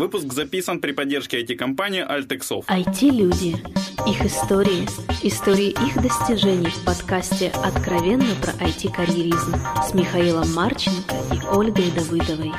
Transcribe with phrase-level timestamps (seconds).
[0.00, 2.64] Выпуск записан при поддержке IT-компании Altexov.
[2.68, 3.56] IT-люди.
[4.08, 4.88] Их истории.
[5.22, 12.50] Истории их достижений в подкасте «Откровенно про IT-карьеризм» с Михаилом Марченко и Ольгой Давыдовой.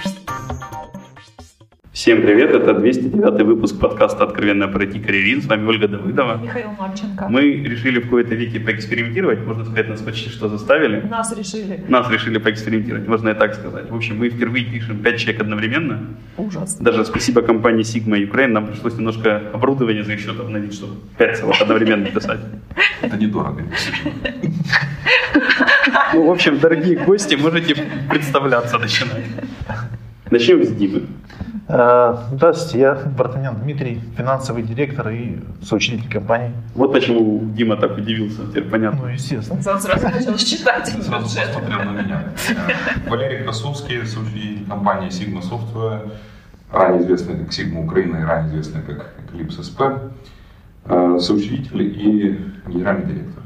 [1.94, 5.42] Всем привет, это 209 выпуск подкаста «Откровенно про IT-карьеризм».
[5.42, 6.38] С вами Ольга Давыдова.
[6.42, 7.28] Михаил Марченко.
[7.28, 11.02] Мы решили в какой-то веке поэкспериментировать, можно сказать, нас почти что заставили.
[11.02, 11.84] Нас решили.
[11.90, 13.92] Нас решили поэкспериментировать, можно и так сказать.
[13.92, 16.16] В общем, мы впервые пишем 5 человек одновременно.
[16.38, 16.76] Ужас.
[16.76, 21.62] Даже спасибо компании Sigma Ukraine, нам пришлось немножко оборудование за счет обновить, чтобы 5 целых
[21.62, 22.40] одновременно писать.
[23.02, 23.64] Это недорого.
[26.14, 27.76] Ну, в общем, дорогие гости, можете
[28.10, 29.26] представляться начинать.
[30.30, 31.02] Начнем с Димы.
[31.74, 36.52] Э, Здравствуйте, я Бартанян Дмитрий, финансовый директор и соучредитель компании.
[36.76, 39.04] Вот почему Дима так удивился, теперь понятно.
[39.04, 39.58] Ну, естественно.
[39.58, 40.90] Он сразу начал считать.
[40.90, 42.24] Сразу посмотрел на меня.
[42.50, 46.12] Э, Валерий Красовский, соучредитель компании Sigma Software,
[46.74, 50.12] ранее известный как Sigma Украина и ранее известный как Eclipse SP,
[50.88, 52.38] э, соучредитель и
[52.68, 53.44] генеральный директор.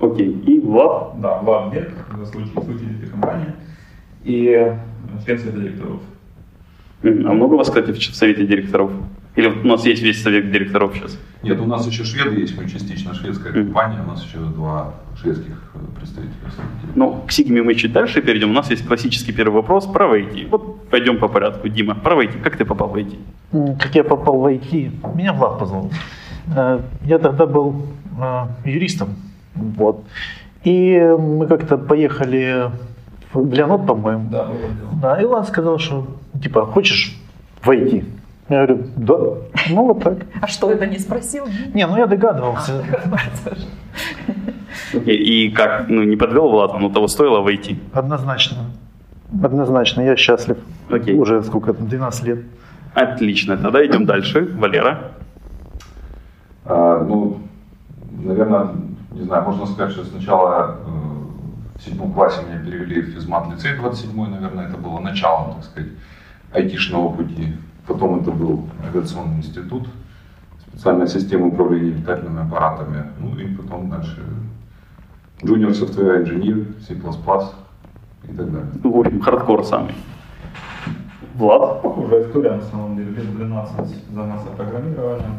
[0.00, 1.20] Окей, и Влад.
[1.20, 1.92] Да, Влад Берг,
[2.32, 3.54] соучредитель компании
[4.24, 4.74] и
[5.24, 6.00] член совета директоров.
[7.02, 8.90] А много у вас, кстати, в совете директоров?
[9.36, 11.16] Или вот у нас есть весь совет директоров сейчас?
[11.44, 15.54] Нет, у нас еще шведы есть, мы частично шведская компания, у нас еще два шведских
[15.74, 16.50] э, представителя.
[16.96, 18.50] Ну, к Сигме мы чуть дальше перейдем.
[18.50, 20.48] У нас есть классический первый вопрос про IT.
[20.50, 21.68] Вот пойдем по порядку.
[21.68, 22.40] Дима, про IT.
[22.42, 23.16] Как ты попал в IT?
[23.78, 25.14] Как я попал в IT?
[25.14, 25.90] Меня Влад позвал.
[26.56, 27.86] Э, Я тогда был
[28.20, 29.10] э, юристом.
[29.54, 30.04] Вот.
[30.64, 32.70] И мы как-то поехали
[33.32, 34.28] в Леонот, по-моему.
[34.30, 34.48] Да.
[35.00, 36.06] Да, и Влад сказал, что
[36.42, 37.16] типа, хочешь
[37.62, 38.04] в IT?
[38.48, 39.14] Я говорю, да.
[39.68, 40.18] Ну, вот так.
[40.40, 41.46] А что это не спросил?
[41.74, 42.82] Не, ну я догадывался.
[44.94, 45.88] Окей, и как?
[45.88, 47.78] Ну, не подвел Влад, оно того стоило войти.
[47.92, 48.70] Однозначно.
[49.42, 50.56] Однозначно, я счастлив.
[50.90, 51.18] Окей.
[51.18, 52.38] Уже сколько, 12 лет.
[52.94, 54.48] Отлично, тогда идем дальше.
[54.58, 55.12] Валера.
[56.64, 57.38] А, ну,
[58.24, 58.68] наверное,
[59.12, 64.30] не знаю, можно сказать, что сначала э, в седьмом классе меня перевели в физмат-лицей 27
[64.30, 65.90] наверное, это было началом, так сказать,
[66.52, 67.54] айтишного пути.
[67.86, 69.88] Потом это был авиационный институт,
[70.68, 73.04] специальная система управления летательными аппаратами.
[73.18, 74.22] Ну и потом дальше
[75.42, 78.70] Junior Software Engineer, C++ и так далее.
[78.82, 79.94] Ну, в общем, хардкор самый.
[81.34, 81.82] Влад.
[81.82, 83.10] Похожая история, на самом деле.
[83.10, 85.34] Лет 12 занялся программированием,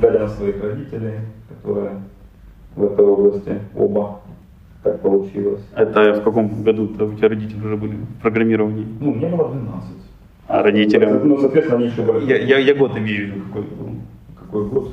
[0.00, 2.00] глядя на своих родителей, которые
[2.74, 4.20] в этой области оба
[4.82, 5.62] так получилось.
[5.76, 8.86] Это в каком году у тебя родители уже были в программировании?
[9.00, 9.90] Ну, мне было 12.
[10.52, 11.26] А родителям?
[11.26, 12.26] Ну, соответственно, они еще были.
[12.26, 13.64] Я, я, я год имею в виду, какой.
[14.38, 14.88] Какой год?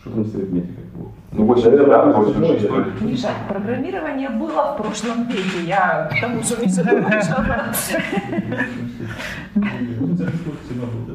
[0.00, 0.70] Что там стоит метик?
[1.32, 5.66] Ну, 85 Наверное, 86 Миша, программирование было в прошлом веке.
[5.66, 6.82] Я к тому, что Миша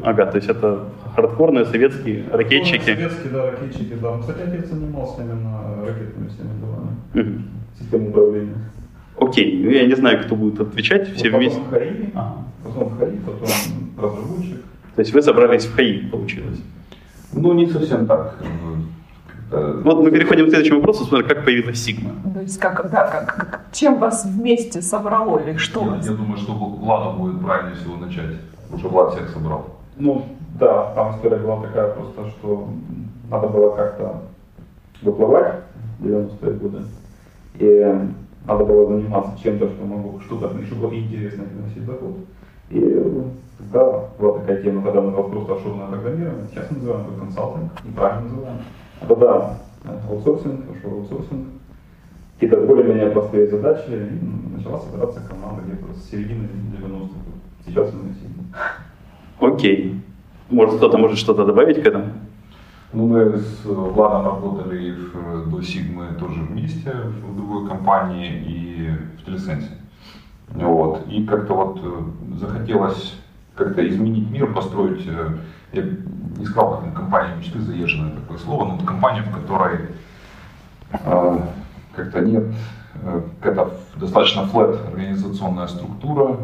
[0.04, 0.84] Ага, то есть это
[1.16, 2.94] хардкорные советские ракетчики.
[2.94, 4.12] Советские, да, ракетчики, да.
[4.12, 7.44] Ну, Кстати, отец занимался именно ракетными всеми делами.
[7.80, 8.56] Системой управления.
[9.20, 11.60] Окей, ну я не знаю, кто будет отвечать, все Вот вместе.
[11.60, 12.36] Потом ХАИ, Ага.
[12.64, 13.48] потом ХАИ, потом
[13.98, 14.62] разработчик.
[14.96, 16.60] То есть вы собрались в ХАИ, получилось.
[17.34, 18.36] Ну, не совсем так.
[19.52, 22.12] э, Вот мы переходим к следующему вопросу, смотрим, как появилась Сигма.
[22.34, 26.06] То есть как, да, как, как- чем вас вместе собрало или что Я, вас?
[26.06, 28.36] я думаю, что Владу будет правильнее всего начать.
[28.64, 29.66] Потому что Влад всех собрал.
[29.98, 30.26] Ну,
[30.60, 32.70] да, там история была такая просто, что
[33.30, 34.22] надо было как-то
[35.02, 35.56] выплывать
[36.00, 36.78] в 90-е годы.
[37.60, 37.94] И
[38.48, 42.18] надо было заниматься чем-то, что могло что-то, что было интересно приносить доход.
[42.70, 42.80] И
[43.58, 46.48] тогда была такая тема, когда называлась просто офшорное программирование.
[46.52, 48.58] Сейчас называем это консалтинг, неправильно называем.
[49.02, 49.58] А тогда
[50.10, 51.48] аутсорсинг, офшор аутсорсинг.
[52.36, 56.48] Какие-то более-менее простые задачи, и начала собираться команда где-то с середины
[56.82, 57.16] 90-х.
[57.66, 58.54] Сейчас мы сидим.
[59.40, 60.02] Окей.
[60.50, 62.12] Может, кто-то может что-то добавить к этому?
[62.96, 69.26] Ну, мы с Владом работали в- до Сигмы тоже вместе в другой компании и в
[69.26, 69.72] Телесенсе.
[70.48, 71.06] Вот.
[71.10, 73.16] И как-то вот э, захотелось
[73.54, 75.30] как-то изменить мир, построить, э,
[75.74, 75.84] я
[76.38, 79.78] не сказал, как компания мечты, заезженное такое слово, но компания, в которой
[80.94, 81.40] э,
[81.98, 82.46] как-то нет,
[83.04, 86.38] э, какая-то достаточно флет организационная структура,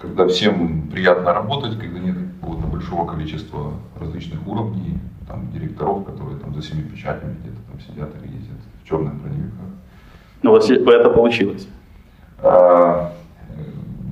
[0.00, 6.54] когда всем приятно работать, когда нет какого-то большого количества различных уровней, там, директоров, которые там
[6.54, 9.66] за семи печатями где-то там сидят или ездят в черных броневиках.
[10.42, 11.68] Ну, у вас это получилось.
[12.42, 13.12] А,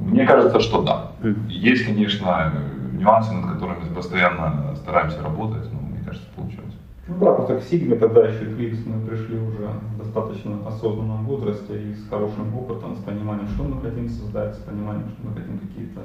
[0.07, 1.13] Мне кажется, что да.
[1.49, 2.53] Есть, конечно,
[2.93, 6.75] нюансы, над которыми мы постоянно стараемся работать, но мне кажется, получилось.
[7.07, 11.83] Ну да, просто к Сигме тогда еще Eclipse мы пришли уже в достаточно осознанном возрасте
[11.83, 15.59] и с хорошим опытом, с пониманием, что мы хотим создать, с пониманием, что мы хотим
[15.59, 16.01] какие-то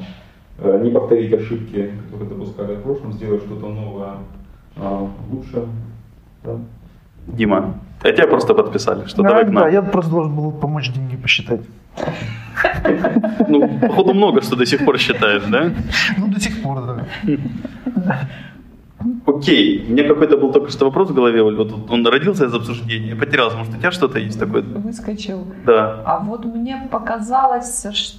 [0.58, 4.16] э, не повторить ошибки, которые допускали в прошлом, сделать что-то новое
[5.31, 5.66] лучше.
[6.44, 6.52] Да.
[7.28, 9.72] Дима, а тебя просто подписали, что Да, давай к да, нам.
[9.72, 11.62] я просто должен был помочь деньги посчитать.
[13.48, 15.72] Ну, походу много что до сих пор считаешь, да?
[16.18, 17.06] Ну, до сих пор, да.
[19.26, 22.54] Окей, у меня какой-то был только что вопрос в голове, Оль, вот он родился из
[22.54, 24.62] обсуждения, потерялся, может у тебя что-то есть такое?
[24.62, 25.46] Выскочил.
[25.66, 26.02] Да.
[26.06, 28.18] А вот мне показалось, что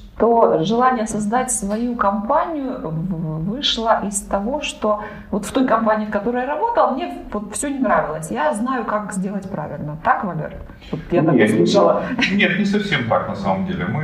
[0.62, 6.46] желание создать свою компанию вышло из того, что вот в той компании, в которой я
[6.46, 8.31] работал, мне вот все не нравилось.
[8.31, 9.96] Я знаю, как сделать правильно.
[10.05, 10.55] Так, Валер?
[10.90, 12.02] Вот я так Нет, услышала.
[12.32, 13.87] Нет, не совсем так на самом деле.
[13.87, 14.02] Мы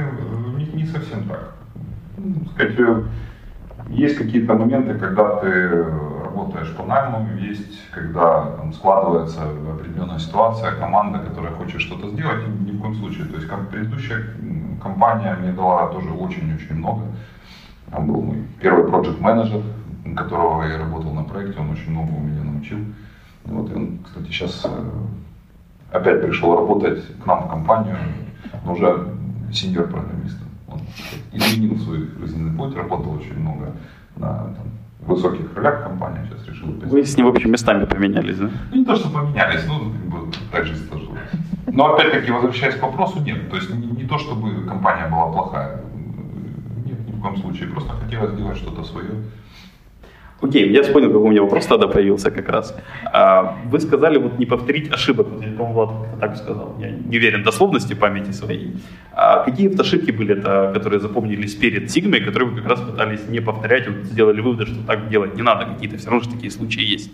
[0.58, 1.54] не, не совсем так.
[2.18, 3.02] Ну, сказать, э,
[3.90, 5.84] есть какие-то моменты, когда ты
[6.24, 12.72] работаешь по найму, есть, когда там, складывается определенная ситуация, команда, которая хочет что-то сделать, ни
[12.72, 13.26] в коем случае.
[13.26, 14.22] То есть как предыдущая
[14.82, 17.02] компания мне дала тоже очень-очень много.
[17.90, 19.62] Там был мой первый проект менеджер
[20.14, 22.78] которого я работал на проекте, он очень много у меня научил.
[23.44, 24.66] Вот, и он, кстати, сейчас
[25.90, 27.96] опять пришел работать к нам в компанию,
[28.64, 29.08] но уже
[29.52, 30.48] сеньор программистом.
[30.68, 30.80] Он
[31.32, 33.72] изменил свой жизненный путь, работал очень много
[34.16, 34.66] на там,
[35.00, 36.90] высоких ролях компании, сейчас решил опять.
[36.90, 38.50] Вы с ним, в общем, местами поменялись, да?
[38.72, 41.20] Ну, не то, что поменялись, ну, как бы, так жизнь сложилась.
[41.66, 43.50] Но опять-таки, возвращаясь к вопросу, нет.
[43.50, 45.80] То есть не, не то, чтобы компания была плохая.
[46.84, 47.68] Нет, ни в коем случае.
[47.68, 49.10] Просто хотелось сделать что-то свое.
[50.42, 52.76] Окей, я вспомнил, какой у меня вопрос тогда появился как раз.
[53.10, 55.28] А, Вы сказали вот не повторить ошибок.
[55.28, 56.76] По-моему, Влад так сказал.
[56.78, 58.76] Я не уверен в дословности памяти своей.
[59.12, 63.26] А какие вот ошибки были, это, которые запомнились перед Сигмой, которые вы как раз пытались
[63.28, 66.50] не повторять, вот сделали выводы, что так делать не надо, какие-то все равно же такие
[66.50, 67.10] случаи есть.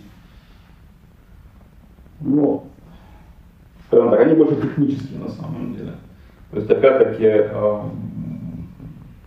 [2.19, 2.67] Ну,
[3.93, 5.93] скажем так, они больше технические на самом деле.
[6.51, 7.91] То есть, опять-таки, эм,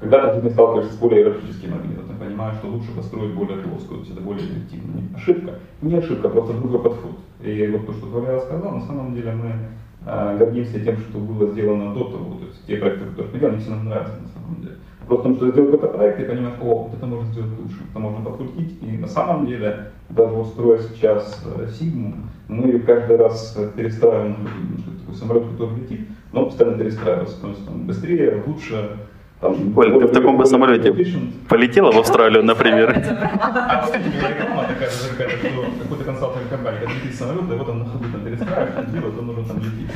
[0.00, 4.04] когда ты сталкиваешься с более иерархическим организмом, ты понимаешь, что лучше построить более плоскую, то
[4.06, 5.02] есть это более эффективно.
[5.14, 7.12] Ошибка, не ошибка, просто другой подход.
[7.42, 9.52] И вот то, что Валера сказал, на самом деле мы
[10.06, 13.60] э, гордимся тем, что было сделано до того, то есть те проекты, которые мы делаем,
[13.60, 14.75] все нам нравятся на самом деле.
[15.06, 17.98] Просто потому что сделать какой-то проект, и понимаешь, о, вот это можно сделать лучше, это
[18.00, 18.82] можно подкрутить.
[18.82, 22.14] И на самом деле, даже вот строя сейчас э, Сигму,
[22.48, 24.48] мы каждый раз э, перестраиваем
[25.00, 27.40] такой самолет, который летит, но постоянно перестраивается.
[27.40, 28.98] То есть там, быстрее, лучше,
[29.40, 30.92] там, Оль, ты в таком бы самолете
[31.48, 32.90] полетела в Австралию, например?
[33.40, 37.68] А, кстати, была реклама такая, какая-то, что какой-то консалтинг компания, когда летит самолет, да вот
[37.68, 39.90] он на ходу там перестраивает, что делает, он уже там летит.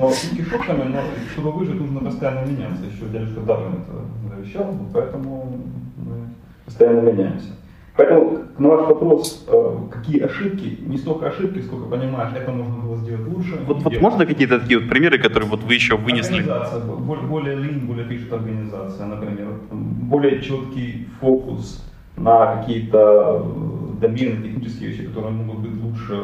[0.00, 0.98] Но шутки шутками, но
[1.32, 2.84] чтобы выжить, нужно постоянно меняться.
[2.84, 5.60] Еще дядюшка Дарвин это завещал, поэтому
[5.96, 7.48] мы постоянно меняемся.
[7.96, 12.96] Поэтому на ваш вопрос, э, какие ошибки, не столько ошибки, сколько понимаешь, это можно было
[12.96, 13.58] сделать лучше.
[13.66, 16.38] Вот, вот можно какие-то такие вот примеры, которые вот вы еще вынесли?
[16.38, 19.48] Организация, более, более lean, более пишет организация, например.
[19.70, 21.84] Более четкий фокус
[22.16, 26.14] на какие-то э, домены, технические вещи, которые могут быть лучше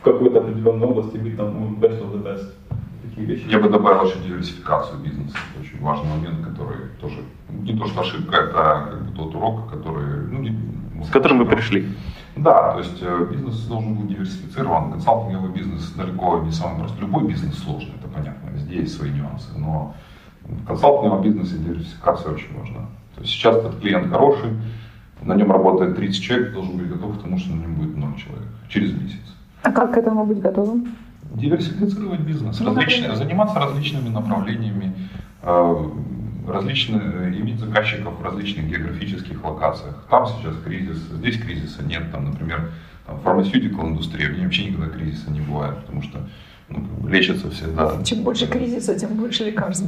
[0.00, 2.52] в какой-то определенной области, быть там ну, best of the best.
[3.20, 3.48] Такие вещи.
[3.50, 5.36] Я бы добавил еще диверсификацию бизнеса.
[5.54, 7.20] Это очень важный момент, который тоже
[7.50, 10.26] не то что ошибка, это как бы тот урок, который...
[10.28, 11.88] Ну, не- С которым вы пришли?
[12.36, 14.92] Да, то есть э, бизнес должен быть диверсифицирован.
[14.92, 17.00] Консалтинговый бизнес далеко не самый простой.
[17.00, 19.48] Любой бизнес сложный, это понятно, везде есть свои нюансы.
[19.58, 19.94] Но
[20.44, 22.86] в консалтинговом бизнесе диверсификация очень важна.
[23.16, 24.50] То есть сейчас этот клиент хороший,
[25.22, 28.14] на нем работает 30 человек, должен быть готов к тому, что на нем будет 0
[28.16, 29.20] человек через месяц.
[29.62, 30.94] А как к этому быть готовым?
[31.34, 34.92] Диверсифицировать бизнес, различные, заниматься различными направлениями,
[35.42, 35.90] э,
[36.48, 40.04] различные, иметь заказчиков в различных географических локациях.
[40.10, 42.10] Там сейчас кризис, здесь кризиса нет.
[42.10, 42.70] Там, например,
[43.06, 46.28] там, фармацевтикал индустрия, в ней вообще никогда кризиса не бывает, потому что
[46.68, 48.02] ну, лечатся всегда.
[48.04, 49.86] Чем больше кризиса, тем больше лекарств.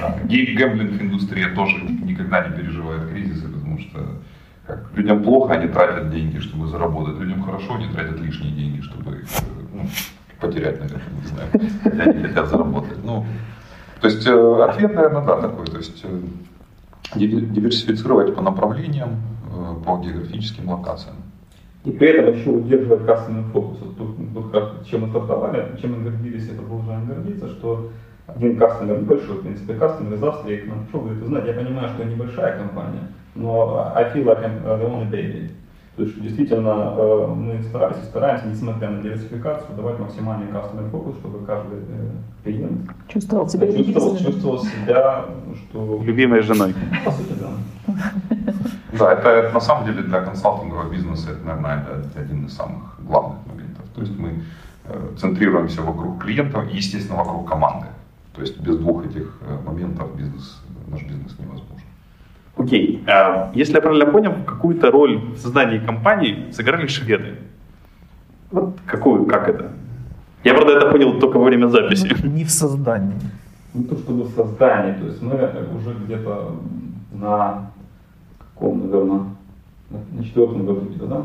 [0.00, 0.18] да.
[0.24, 4.20] Гэмблинг индустрия тоже ни- никогда не переживает кризисы, потому что
[4.66, 7.18] как, людям плохо, они тратят деньги, чтобы заработать.
[7.18, 9.26] Людям хорошо, они тратят лишние деньги, чтобы их
[9.74, 9.86] ну,
[10.40, 11.48] потерять, наверное, не знаю.
[11.82, 13.04] Хотя они хотят заработать.
[13.04, 13.24] Ну,
[14.00, 15.66] то есть э, ответ, наверное, да, такой.
[15.66, 16.20] То есть э,
[17.16, 19.20] диверсифицировать по направлениям,
[19.52, 21.16] э, по географическим локациям.
[21.84, 23.78] И при этом еще удерживать кастомный фокус.
[23.96, 27.90] Тут, тут как, чем мы стартовали, чем мы гордились и продолжаем гордиться, что
[28.26, 31.88] один кастомер, небольшой, в принципе, кастомер из Австрии к нам пришел, говорит, знаете, я понимаю,
[31.88, 35.50] что небольшая компания, но I feel like I'm the only baby.
[36.00, 41.16] То есть, действительно, э, мы старались и стараемся, несмотря на диверсификацию, давать максимальный кастомер фокус,
[41.16, 42.10] чтобы каждый э,
[42.42, 45.26] клиент Чувствовал себя чувствовал, чувствовал себя,
[45.56, 46.00] что...
[46.02, 46.74] Любимой женой.
[47.04, 47.94] По сути, да.
[48.98, 51.84] Да, это, на самом деле для консалтингового бизнеса, это, наверное,
[52.16, 53.84] один из самых главных моментов.
[53.94, 54.42] То есть мы
[54.86, 57.88] э, центрируемся вокруг клиента и, естественно, вокруг команды.
[58.34, 61.79] То есть без двух этих моментов бизнес, наш бизнес невозможен.
[62.56, 63.02] Окей.
[63.06, 67.36] А, если я правильно понял, какую-то роль в создании компании сыграли шведы.
[68.50, 69.72] Вот какую, как это?
[70.44, 72.14] Я, правда, это понял только во время записи.
[72.22, 73.14] Ну, не в создании.
[73.74, 75.34] Не то чтобы в создании, то есть мы
[75.76, 76.56] уже где-то
[77.12, 77.70] на
[78.38, 79.24] каком, наверное,
[79.90, 81.24] на четвертом году где-то, да?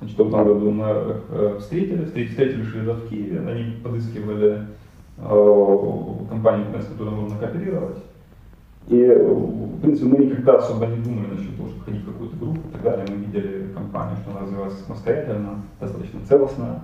[0.00, 4.66] На четвертом году мы встретились, встретили шведов в Киеве, они подыскивали
[5.18, 7.98] э, компанию, с которой можно кооперировать.
[8.88, 12.68] И, в принципе, мы никогда особо не думали насчет того, чтобы ходить в какую-то группу
[12.68, 13.06] и так далее.
[13.08, 16.80] Мы видели компанию, что она развивается самостоятельно, достаточно целостная.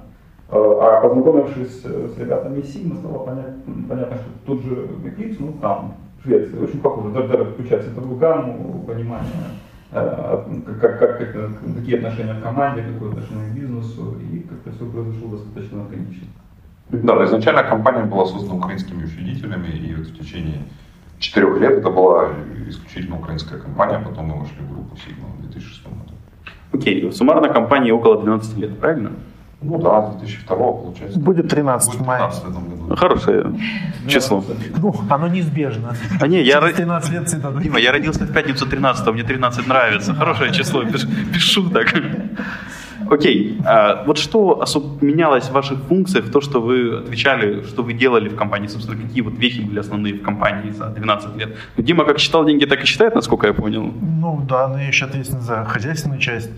[0.50, 3.54] А познакомившись с ребятами из Sigma, стало понятно,
[3.88, 8.82] понятно, что тот же Eclipse, ну там, Швеция, очень похоже, даже, даже включать цветовую гамму,
[8.86, 9.28] понимание,
[9.92, 14.86] как, как, как, как, какие отношения в команде, какое отношение к бизнесу, и как-то все
[14.86, 16.28] произошло достаточно органично.
[16.90, 20.60] Да, изначально компания была создана украинскими учредителями, и вот в течение
[21.18, 22.30] четырех лет это была
[22.68, 26.14] исключительно украинская компания, потом мы вошли в группу Sigma в 2006 году.
[26.72, 27.12] Окей, okay.
[27.12, 29.12] суммарно компании около 12 лет, правильно?
[29.60, 31.18] Ну да, 2002 получается.
[31.18, 32.96] Будет 13 Будет 13 в этом году.
[32.96, 33.52] Хорошее
[34.06, 34.44] число.
[34.80, 35.96] Ну, оно неизбежно.
[36.20, 36.60] А не, я...
[36.60, 37.52] 13 лет всегда.
[37.52, 40.14] Дима, я родился в пятницу 13 мне 13 нравится.
[40.14, 41.92] Хорошее число, без, без шуток.
[43.10, 47.92] Окей, а вот что особо менялось в ваших функциях, то, что вы отвечали, что вы
[47.92, 51.56] делали в компании, собственно, какие вот вехи были основные в компании за 12 лет?
[51.76, 53.92] Ну, Дима как считал деньги, так и считает, насколько я понял?
[54.00, 56.50] Ну да, но я еще ответственен за хозяйственную часть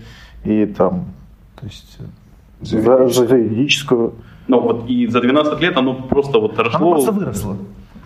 [0.43, 1.05] и там,
[1.59, 1.97] то есть
[2.61, 4.13] за, за юридическую.
[4.47, 6.77] Ну вот и за 12 лет оно просто вот росло.
[6.77, 7.57] Оно просто выросло.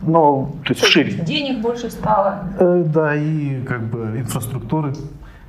[0.02, 1.12] Но, то есть шире.
[1.12, 2.44] Денег больше стало.
[2.60, 4.94] Э, да, и как бы инфраструктуры.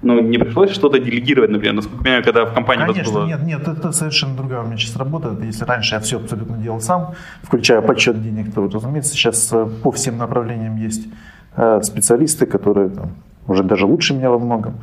[0.06, 3.26] Но не пришлось что-то делегировать, например, насколько я понимаю, когда в компании Конечно, было...
[3.26, 5.36] нет, нет, это совершенно другая у меня сейчас работа.
[5.42, 9.90] Если раньше я все абсолютно делал сам, включая подсчет денег, то, разумеется, сейчас э, по
[9.90, 11.08] всем направлениям есть
[11.56, 13.10] э, специалисты, которые там,
[13.48, 14.74] уже даже лучше меня во многом.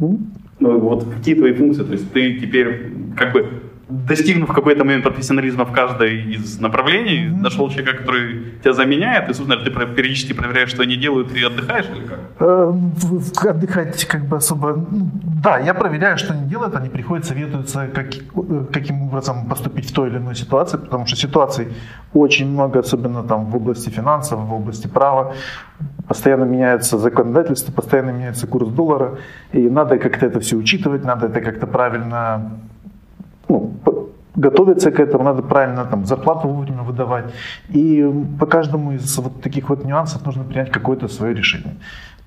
[0.00, 0.18] Ну,
[0.58, 1.84] вот какие твои функции?
[1.84, 7.42] То есть ты теперь как бы достигнув какой-то момент профессионализма в каждой из направлений, mm-hmm.
[7.42, 11.86] нашел человека, который тебя заменяет, и, собственно, ты периодически проверяешь, что они делают, и отдыхаешь
[11.94, 12.18] или как?
[12.38, 12.72] Э,
[13.50, 14.74] отдыхать как бы особо...
[14.90, 15.10] Ну,
[15.42, 19.92] да, я проверяю, что они делают, они приходят, советуются, как, э, каким образом поступить в
[19.92, 21.68] той или иной ситуации, потому что ситуаций
[22.14, 25.34] очень много, особенно там в области финансов, в области права.
[26.08, 29.18] Постоянно меняется законодательство, постоянно меняется курс доллара,
[29.52, 32.50] и надо как-то это все учитывать, надо это как-то правильно
[33.50, 33.72] ну,
[34.36, 37.24] готовиться к этому, надо правильно там, зарплату вовремя выдавать.
[37.68, 41.74] И по каждому из вот таких вот нюансов нужно принять какое-то свое решение.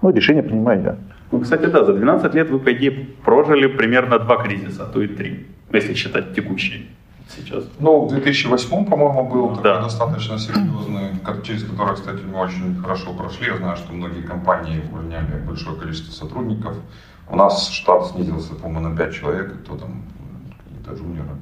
[0.01, 0.95] Ну, решение принимаю я.
[1.31, 2.91] Ну, кстати, да, за 12 лет вы, по идее,
[3.25, 6.81] прожили примерно два кризиса, а то и три, если считать текущие
[7.29, 7.63] сейчас.
[7.79, 9.61] Ну, в 2008, по-моему, был да.
[9.61, 11.11] такой достаточно серьезный,
[11.43, 13.47] через который, кстати, мы очень хорошо прошли.
[13.47, 16.75] Я знаю, что многие компании увольняли большое количество сотрудников.
[17.29, 20.03] У нас штат снизился, по-моему, на 5 человек, кто там
[20.83, 21.37] какие-то джуниоры.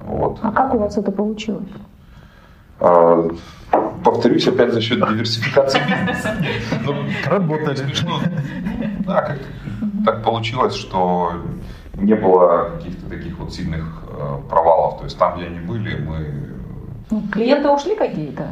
[0.00, 0.38] Вот.
[0.42, 1.68] А как у вас это получилось?
[2.80, 3.28] А,
[4.04, 6.36] повторюсь, опять за счет диверсификации бизнеса.
[6.84, 6.94] Ну,
[7.26, 7.76] Работали.
[7.76, 8.18] Смешно.
[9.06, 9.38] Да, как
[10.04, 11.32] так получилось, что
[11.94, 14.98] не было каких-то таких вот сильных э, провалов.
[14.98, 16.26] То есть там, где они были, мы...
[17.10, 18.48] Ну, клиенты ушли какие-то?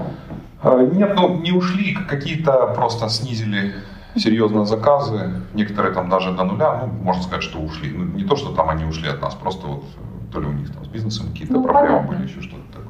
[0.62, 3.74] А, нет, ну не ушли, какие-то просто снизили
[4.14, 5.42] серьезно заказы.
[5.54, 7.90] Некоторые там даже до нуля, ну, можно сказать, что ушли.
[7.90, 9.84] Ну, не то, что там они ушли от нас, просто вот
[10.30, 12.89] то ли у них там с бизнесом какие-то ну, проблемы были, еще что-то такое.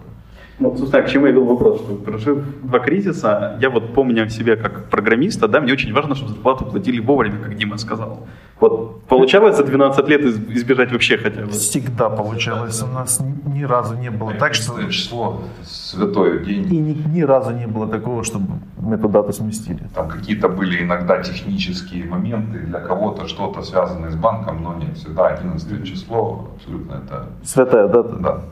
[0.61, 4.57] Ну, собственно, к чему я вел вопрос, что прожив два кризиса, я вот помню себя
[4.57, 8.27] как программиста, да, мне очень важно, чтобы зарплату платили вовремя, как Дима сказал.
[8.61, 11.51] Вот получалось за 12 лет избежать вообще хотя бы?
[11.51, 12.83] Всегда получалось.
[12.83, 14.83] У нас ни разу не было так, что...
[14.91, 16.67] Число, святое день.
[16.71, 18.47] И ни, ни разу не было такого, чтобы
[18.79, 19.81] мы ту дату сместили.
[19.95, 25.29] Там какие-то были иногда технические моменты, для кого-то что-то связанное с банком, но нет, всегда
[25.29, 27.29] 11 число, абсолютно это...
[27.43, 28.17] Святая дата?
[28.17, 28.43] Да.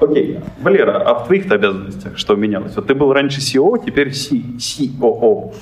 [0.00, 0.40] Окей.
[0.60, 2.76] Валера, а в твоих обязанностях что менялось?
[2.76, 5.54] Вот ты был раньше CEO, теперь COO.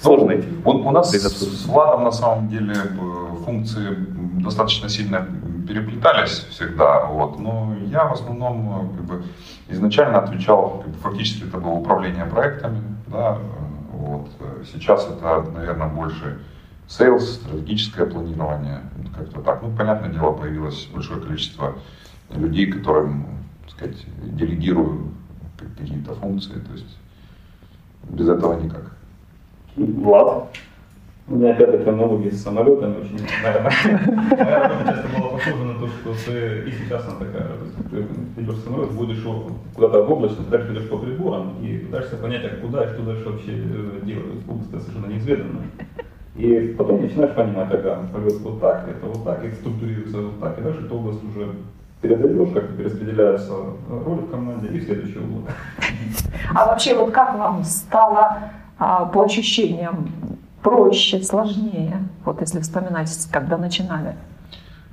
[0.00, 2.74] Сложно ну, у, у нас с Владом на самом деле
[3.44, 3.96] функции
[4.42, 5.26] достаточно сильно
[5.68, 9.22] переплетались всегда, вот, но я в основном как бы,
[9.68, 13.38] изначально отвечал, как бы, фактически это было управление проектами, да,
[13.92, 14.28] вот,
[14.72, 16.40] сейчас это, наверное, больше
[16.88, 18.80] sales, стратегическое планирование,
[19.16, 19.62] как-то так.
[19.62, 21.74] Ну, понятное дело, появилось большое количество
[22.30, 23.26] людей, которым,
[23.80, 24.06] сказать,
[24.36, 25.08] делегирую
[25.78, 26.98] какие-то функции, то есть
[28.10, 28.96] без этого никак.
[29.76, 30.48] Влад?
[31.28, 36.68] У меня опять-таки аналогия с самолетами очень, наверное, часто была похожа на то, что ты
[36.68, 37.46] и сейчас она такая,
[37.90, 39.24] ты идешь в самолет, будешь
[39.74, 43.28] куда-то в облачность, дальше идешь по приборам и пытаешься понять, а куда и что дальше
[43.28, 43.52] вообще
[44.02, 44.48] делать.
[44.48, 45.66] Область совершенно неизведанная.
[46.34, 50.58] И потом начинаешь понимать, ага, полет вот так, это вот так, это структурируется вот так,
[50.58, 51.54] и дальше эту область уже
[52.00, 53.52] передаешь, как-то перераспределяется
[53.88, 55.56] роль в команде и следующий область.
[56.54, 58.38] А вообще, вот как вам стало
[58.78, 60.10] а, по ощущениям
[60.62, 64.16] проще, сложнее, вот если вспоминать, когда начинали?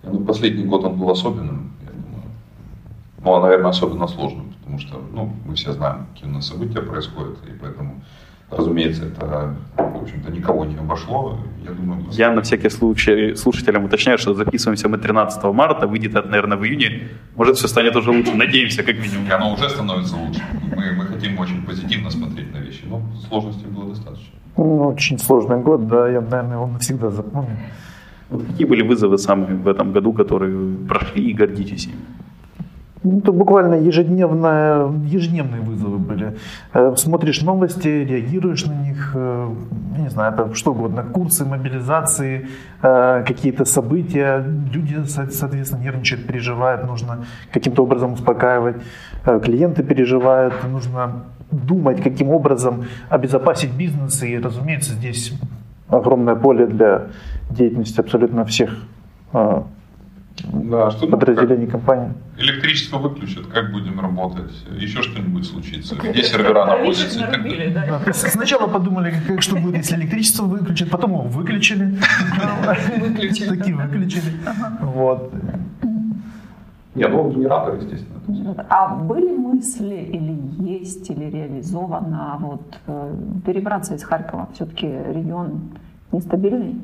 [0.04, 2.24] Ну, последний год он был особенным, я думаю.
[3.24, 6.82] Ну, а, наверное, особенно сложным, потому что, ну, мы все знаем, какие у нас события
[6.82, 8.02] происходят, и поэтому
[8.50, 11.38] Разумеется, это, в общем-то, никого не обошло.
[11.64, 16.28] Я, думаю, Я на всякий случай слушателям уточняю, что записываемся мы 13 марта, выйдет это,
[16.28, 17.10] наверное, в июне.
[17.36, 19.28] Может, все станет уже лучше, надеемся, как минимум.
[19.28, 20.42] И оно уже становится лучше.
[20.76, 24.34] Мы, мы хотим очень позитивно смотреть на вещи, но сложностей было достаточно.
[24.58, 27.58] Ну, очень сложный год, да, я, наверное, его навсегда запомню.
[28.30, 31.96] Вот какие были вызовы самые в этом году, которые прошли и гордитесь ими?
[33.04, 36.36] Ну, это буквально ежедневные, ежедневные вызовы были.
[36.74, 39.50] Э, смотришь новости, реагируешь на них, э,
[40.00, 42.48] не знаю, это что угодно, курсы, мобилизации,
[42.82, 44.44] э, какие-то события.
[44.74, 48.78] Люди, соответственно, нервничают, переживают, нужно каким-то образом успокаивать.
[49.44, 54.24] Клиенты переживают, нужно думать, каким образом обезопасить бизнес.
[54.24, 55.34] И, разумеется, здесь
[55.88, 57.08] огромное поле для
[57.52, 58.72] деятельности абсолютно всех
[60.44, 62.14] да, что подразделений как компании.
[62.38, 64.52] Электричество выключат, как будем работать?
[64.78, 65.96] Еще что-нибудь случится?
[65.96, 67.20] Где сервера находятся?
[67.74, 68.02] Да.
[68.06, 68.14] Да.
[68.14, 71.98] Сначала подумали, как, что будет, если электричество выключат, потом его выключили.
[73.00, 73.58] Выключили.
[73.58, 74.32] Такие выключили.
[74.82, 75.34] Вот.
[76.96, 78.66] Нет, ну генератор, естественно.
[78.70, 80.36] А были мысли или
[80.68, 83.16] есть, или реализовано вот, э,
[83.46, 84.50] перебраться из Харькова?
[84.54, 85.70] Все-таки регион
[86.12, 86.76] нестабильный.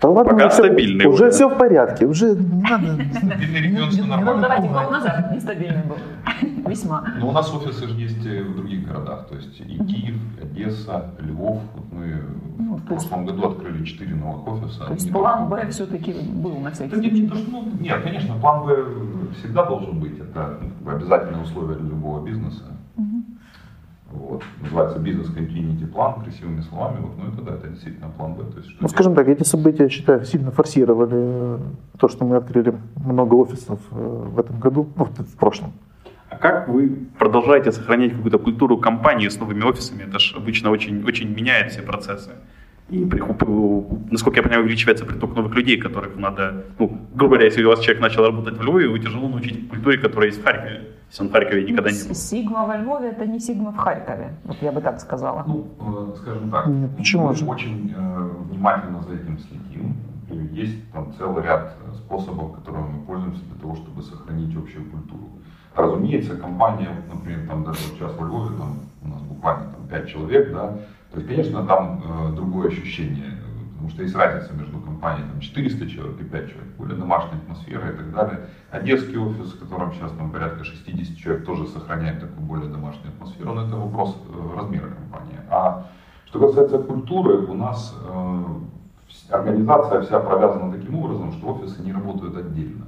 [0.00, 1.06] Да ладно, Пока стабильный.
[1.06, 2.98] Уже, уже все в порядке, уже не надо.
[3.14, 4.34] Стабильный регион, все нормально.
[4.34, 5.96] Ну, давайте год назад нестабильный был.
[6.70, 7.04] Весьма.
[7.18, 11.60] Ну, у нас офисы же есть в других городах, то есть и Киев, Одесса, Львов.
[11.74, 12.22] Вот мы
[12.58, 14.86] ну, в прошлом году открыли четыре новых офиса.
[14.86, 17.22] То есть план Б все-таки был на всякий случай?
[17.22, 18.84] Нет, ну, нет, конечно, план Б
[19.38, 20.18] всегда должен быть.
[20.18, 22.62] Это обязательное условие для любого бизнеса.
[24.12, 24.42] Вот.
[24.60, 27.00] Называется бизнес-континенти план, красивыми словами.
[27.00, 28.44] Вот, ну это да, это действительно план Б.
[28.44, 31.58] То есть, ну, скажем так, эти события, я считаю, сильно форсировали э,
[31.98, 35.72] то, что мы открыли много офисов э, в этом году, ну, в прошлом.
[36.28, 40.02] А как вы продолжаете сохранять какую-то культуру компании с новыми офисами?
[40.02, 42.30] Это же обычно очень, очень меняет все процессы.
[42.90, 43.04] И,
[44.10, 47.80] насколько я понимаю, увеличивается приток новых людей, которых надо, ну, грубо говоря, если у вас
[47.80, 50.88] человек начал работать в Львове, его тяжело научить культуре, которая есть в Харькове.
[51.08, 52.14] Если он в Харькове никогда не был.
[52.14, 54.34] Сигма во Львове это не Сигма в Харькове.
[54.44, 55.44] Вот я бы так сказала.
[55.46, 57.44] Ну, э, скажем так, Почему мы же?
[57.44, 59.94] очень э, внимательно за этим следим.
[60.52, 65.28] Есть там целый ряд способов, которыми мы пользуемся для того, чтобы сохранить общую культуру.
[65.76, 70.52] Разумеется, компания, например, там даже сейчас в Львове, там у нас буквально там 5 человек,
[70.52, 70.76] да,
[71.12, 73.38] то есть, конечно, там э, другое ощущение,
[73.72, 77.90] потому что есть разница между компанией там, 400 человек и 5 человек, более домашняя атмосфера
[77.90, 78.40] и так далее.
[78.70, 83.54] Одесский офис, в котором сейчас там порядка 60 человек, тоже сохраняет такую более домашнюю атмосферу,
[83.54, 85.40] но это вопрос э, размера компании.
[85.50, 85.86] А
[86.26, 88.44] что касается культуры, у нас э,
[89.30, 92.86] организация вся провязана таким образом, что офисы не работают отдельно.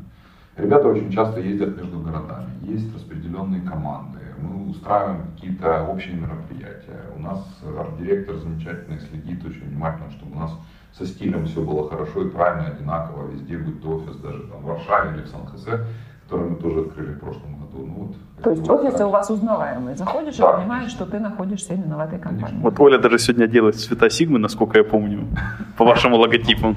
[0.57, 7.01] Ребята очень часто ездят между городами, есть распределенные команды, мы устраиваем какие-то общие мероприятия.
[7.17, 7.39] У нас
[7.79, 10.53] арт-директор замечательный следит очень внимательно, чтобы у нас
[10.93, 14.65] со стилем все было хорошо и правильно, одинаково везде, будь то офис даже там в
[14.65, 15.87] Варшаве или в Сан-Хосе,
[16.25, 17.87] который мы тоже открыли в прошлом году.
[17.87, 19.97] Ну, вот, то есть офисы у вас узнаваемые.
[19.97, 20.51] Заходишь да.
[20.51, 22.45] и понимаешь, что ты находишься именно в этой компании.
[22.45, 22.63] Конечно.
[22.63, 25.29] Вот Оля даже сегодня делает цвета Сигмы, насколько я помню,
[25.77, 26.75] по вашему логотипу.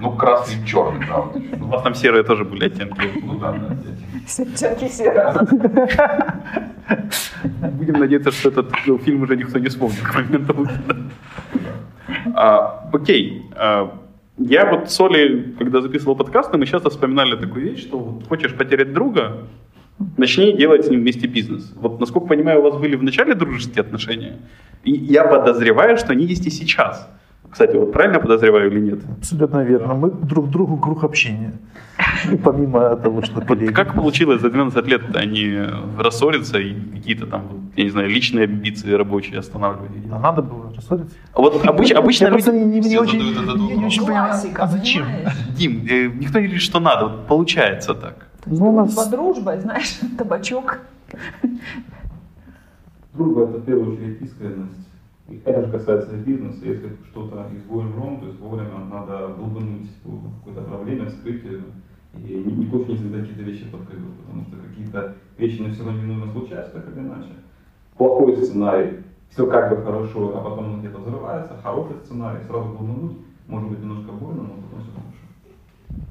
[0.00, 1.20] Ну, красный и черный, да.
[1.64, 3.10] У вас там серые тоже были оттенки.
[3.22, 3.76] Ну да, да.
[3.76, 5.34] Все оттенки серые.
[7.72, 10.66] Будем надеяться, что этот фильм уже никто не вспомнит к моменту.
[12.34, 13.42] А, окей.
[13.56, 13.98] А,
[14.38, 18.54] я вот с Олей, когда записывал подкасты, мы часто вспоминали такую вещь, что вот хочешь
[18.54, 19.48] потерять друга,
[20.16, 21.72] начни делать с ним вместе бизнес.
[21.76, 24.36] Вот, насколько понимаю, у вас были в начале дружеские отношения,
[24.84, 27.08] и я подозреваю, что они есть и сейчас.
[27.50, 29.00] Кстати, вот правильно подозреваю или нет?
[29.18, 29.94] Абсолютно верно.
[29.94, 31.52] Мы друг другу круг общения.
[32.30, 33.72] И помимо того, что коллеги.
[33.72, 35.58] Как получилось за 12 лет они
[35.98, 40.02] рассорятся и какие-то там, я не знаю, личные амбиции рабочие останавливали?
[40.12, 41.16] А надо было рассориться?
[41.32, 42.50] А вот обыч, обычно я люди...
[42.50, 45.06] Не, не, очень, не, не очень понимаю, а зачем?
[45.56, 48.28] Дим, э, никто не говорит, что надо, вот получается так.
[48.46, 49.08] Ну, у нас...
[49.08, 50.80] Дружба, знаешь, табачок.
[53.14, 54.87] Дружба это в первую очередь искренность
[55.28, 56.64] это же касается бизнеса.
[56.64, 61.42] Если что-то изволим ром, то изволим надо долбануть какое-то проблеме, вскрыть
[62.14, 66.32] и никто не всегда какие-то вещи подкрывают, потому что какие-то вещи на все равно немного
[66.32, 67.28] случаются, так или иначе.
[67.96, 68.98] Плохой сценарий,
[69.30, 73.80] все как бы хорошо, а потом он где-то взрывается, хороший сценарий, сразу долбануть, Может быть
[73.80, 76.02] немножко больно, но потом все хорошо.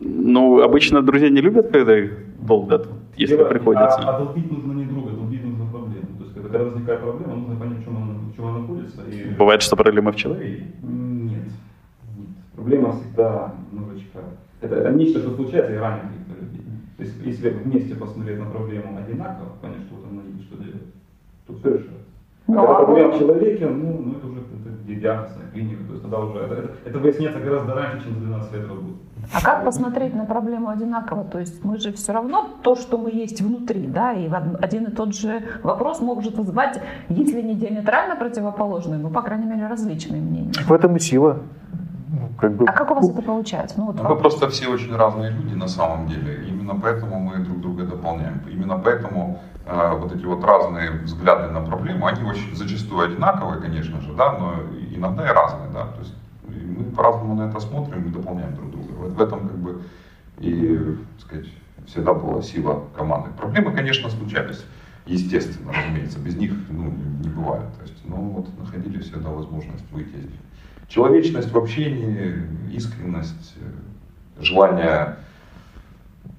[0.00, 3.98] Ну, обычно друзья не любят, когда их долбят, если Дело- приходится.
[4.00, 6.06] А, а долбить нужно не друга, долбить нужно проблему.
[6.18, 8.11] То есть, когда, когда возникает проблема, нужно понять, в чем она,
[8.42, 9.02] чем она находится.
[9.04, 9.34] И...
[9.34, 10.66] Бывает, что проблема в человеке.
[10.82, 11.42] Нет.
[12.16, 12.28] Нет.
[12.54, 14.18] Проблема всегда немножечко...
[14.60, 16.64] Это, это нечто, что случается и ранит каких-то людей.
[16.96, 20.82] То есть, если вместе посмотреть на проблему одинаково, понять, что она есть, что делать,
[21.46, 22.02] то все решается.
[22.46, 25.82] А Ну, когда а проблема в человеке, ну, ну это уже это диагнозная клиника.
[26.04, 28.92] Уже это, это, выясняется гораздо раньше, чем за 12 лет работы.
[29.32, 31.24] А как посмотреть на проблему одинаково?
[31.24, 34.84] То есть мы же все равно то, что мы есть внутри, да, и од- один
[34.86, 40.20] и тот же вопрос может вызывать, если не диаметрально противоположные, ну, по крайней мере, различные
[40.20, 40.52] мнения.
[40.66, 41.38] В этом и сила.
[42.08, 43.76] Ну, как бы, А как у вас это получается?
[43.78, 46.44] Ну, вот Ну, мы просто все очень разные люди на самом деле.
[46.48, 48.40] Именно поэтому мы друг друга дополняем.
[48.50, 54.12] Именно поэтому вот эти вот разные взгляды на проблему, они очень зачастую одинаковые, конечно же,
[54.14, 54.54] да, но
[54.94, 55.86] иногда и разные, да.
[55.86, 56.14] То есть
[56.48, 58.92] мы по-разному на это смотрим и дополняем друг друга.
[58.92, 59.82] Вот в этом как бы
[60.38, 61.46] и, так сказать,
[61.86, 63.30] всегда была сила команды.
[63.36, 64.64] Проблемы, конечно, случались.
[65.06, 67.66] Естественно, разумеется, без них ну, не бывает.
[67.76, 70.40] То есть, ну вот находили всегда возможность выйти из них.
[70.88, 75.16] Человечность в общении, искренность, э, желание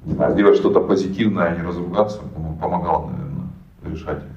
[0.05, 3.47] сделать что-то позитивное, а не разругаться, по-моему, помогало, наверное,
[3.91, 4.29] решать их.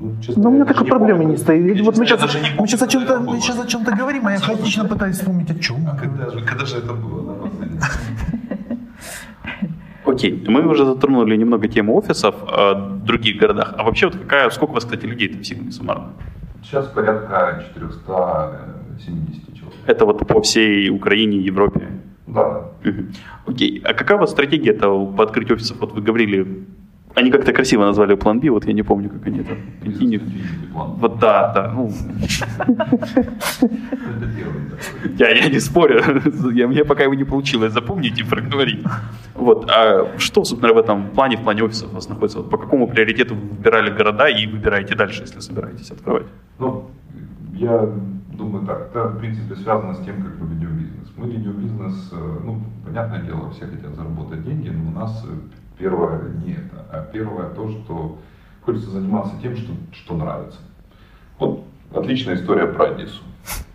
[0.00, 1.32] Ну, честно, Но у меня такой не проблемы помню.
[1.32, 1.76] не стоит.
[1.76, 3.96] Я, Вот честно, мы сейчас, даже не мы сейчас о чем-то, мы сейчас о чем-то
[3.96, 5.76] говорим, а я хаотично пытаюсь вспомнить, о чем.
[5.88, 7.50] А когда же, когда же это было?
[10.04, 13.74] Окей, мы уже затронули немного тему офисов э, в других городах.
[13.76, 16.12] А вообще, вот какая, сколько у вас, кстати, людей в Сигме суммарно?
[16.62, 19.74] Сейчас порядка 470 человек.
[19.86, 21.88] Это вот по всей Украине, Европе.
[22.28, 22.70] Да.
[23.46, 25.78] Окей, а какая у вас стратегия по открытию офисов?
[25.80, 26.66] Вот вы говорили,
[27.14, 29.56] они как-то красиво назвали план B, вот я не помню, как они это.
[30.72, 30.90] План.
[31.00, 31.90] Вот да, да, ну,
[35.18, 36.00] я, я не спорю,
[36.52, 38.84] я, мне пока его не получилось запомнить и проговорить.
[39.34, 42.38] Вот, а что, собственно, в этом плане, в плане офисов у вас находится?
[42.38, 46.26] Вот по какому приоритету вы выбирали города и выбираете дальше, если собираетесь открывать?
[46.58, 46.90] Ну,
[47.54, 47.88] я
[48.38, 51.08] думаю так, это в принципе связано с тем, как мы ведем бизнес.
[51.16, 55.34] Мы ведем бизнес, э, ну, понятное дело, все хотят заработать деньги, но у нас э,
[55.78, 58.18] первое не это, а первое то, что
[58.62, 60.60] хочется заниматься тем, что, что нравится.
[61.38, 63.22] Вот отличная история про Одессу.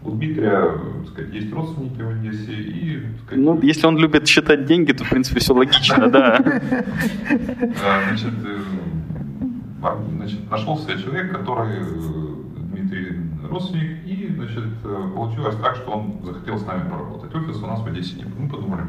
[0.02, 4.28] У Дмитрия, э, так сказать, есть родственники в Одессе и, сказать, Ну, если он любит
[4.28, 6.38] считать деньги, то, в принципе, все логично, да.
[6.38, 6.84] Э,
[8.08, 8.60] Значит, э,
[9.82, 13.18] а, значит, нашелся человек, который э, Дмитрий
[13.50, 17.34] родственник, и значит, э, получилось так, что он захотел с нами поработать.
[17.36, 18.26] Офис у нас в Одессе не.
[18.26, 18.82] Мы подумали,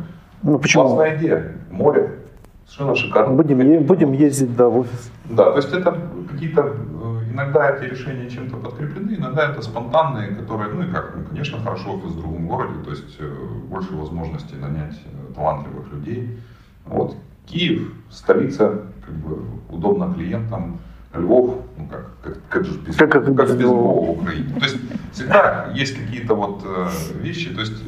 [0.43, 0.85] Ну почему?
[0.85, 2.19] классная идея, море,
[2.67, 3.35] совершенно шикарно.
[3.35, 5.11] Будем, е- будем ездить, да, в офис.
[5.25, 5.97] Да, то есть это
[6.31, 11.25] какие-то, э, иногда эти решения чем-то подкреплены, иногда это спонтанные, которые, ну и как, ну,
[11.31, 13.31] конечно, хорошо офис в другом городе, то есть э,
[13.69, 15.01] больше возможностей нанять
[15.35, 16.39] талантливых людей.
[16.87, 17.17] Вот.
[17.47, 19.39] Киев, столица, как бы
[19.69, 20.79] удобно клиентам,
[21.15, 23.51] Львов, ну как, как, как же без, Как- как без.
[23.61, 24.49] Львова в Украине.
[24.59, 24.79] То есть
[25.15, 26.89] всегда есть какие-то вот э,
[27.21, 27.83] вещи, то есть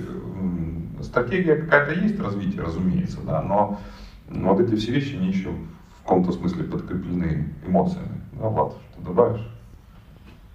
[1.02, 3.78] стратегия какая-то есть развитие, разумеется, да, но,
[4.28, 8.20] вот эти все вещи они еще в каком-то смысле подкреплены эмоциями.
[8.32, 9.46] Да, Влад, что добавишь?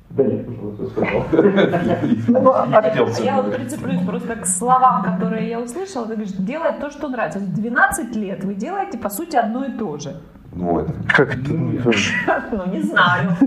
[0.09, 1.25] Да нет, уже все сказал.
[2.73, 6.05] А я вот прицеплюсь просто к словам, которые я услышала.
[6.05, 7.39] Ты говоришь, делать то, что нравится.
[7.39, 10.17] 12 лет вы делаете, по сути, одно и то же.
[10.53, 11.53] Ну, это Как это?
[12.51, 13.37] Ну, не знаю.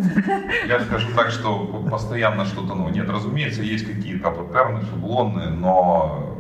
[0.67, 2.93] Я скажу так, что постоянно что-то новое.
[2.93, 6.39] Нет, разумеется, есть какие-то паттерны, шаблоны, но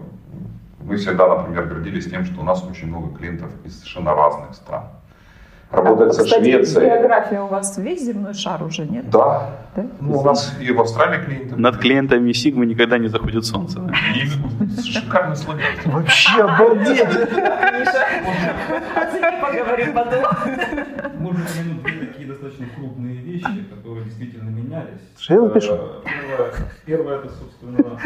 [0.80, 4.84] мы всегда, например, гордились тем, что у нас очень много клиентов из совершенно разных стран.
[5.74, 6.86] Работает со Кстати, Швецией.
[6.86, 9.10] география у вас весь земной шар уже, нет?
[9.10, 9.50] Да.
[9.74, 9.86] Да?
[10.00, 11.56] Ну, у нас и в Австралии клиенты.
[11.56, 13.80] Над клиентами Сигмы никогда не заходит солнце.
[14.84, 15.64] шикарный слоган.
[15.86, 17.02] Вообще обалдеть!
[19.40, 20.24] Поговорим потом.
[21.18, 25.00] Можно упомянуть две такие достаточно крупные вещи, которые действительно менялись.
[25.18, 25.74] Что я запишу?
[25.74, 26.50] Э,
[26.86, 27.98] Первое, это, собственно,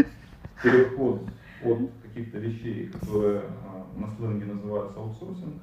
[0.62, 1.22] переход
[1.64, 5.62] от каких-то вещей, которые э, на сленге называются аутсорсинг,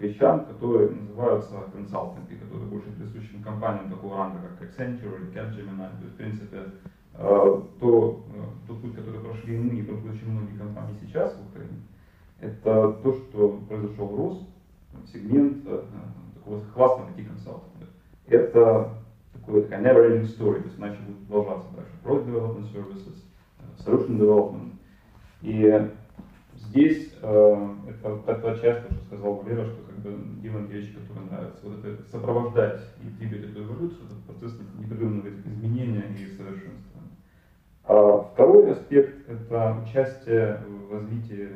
[0.00, 5.88] вещам, которые называются консалтинги, которые больше присущи компаниям такого ранга, как Accenture или Capgemini.
[5.98, 6.56] То есть, в принципе,
[7.14, 11.50] э, то, э, тот путь, который прошли мы и проходят очень многие компании сейчас в
[11.50, 11.82] Украине,
[12.40, 14.42] это то, что произошел рост,
[15.12, 15.82] сегмент э,
[16.34, 17.86] такого классного IT-консалтинга.
[18.26, 18.94] Это
[19.34, 21.92] такой, такая never-ending story, то есть иначе будет продолжаться дальше.
[22.04, 23.24] Product development services,
[23.84, 24.72] solution development.
[25.42, 25.90] И
[26.70, 31.66] здесь э, это то, что сказал Валера, что как бы делаем вещи, которые нравятся.
[31.66, 37.10] Вот это сопровождать и двигать эту эволюцию, этот процесс непрерывного изменения и совершенствования.
[37.84, 41.48] А второй аспект– это участие в развитии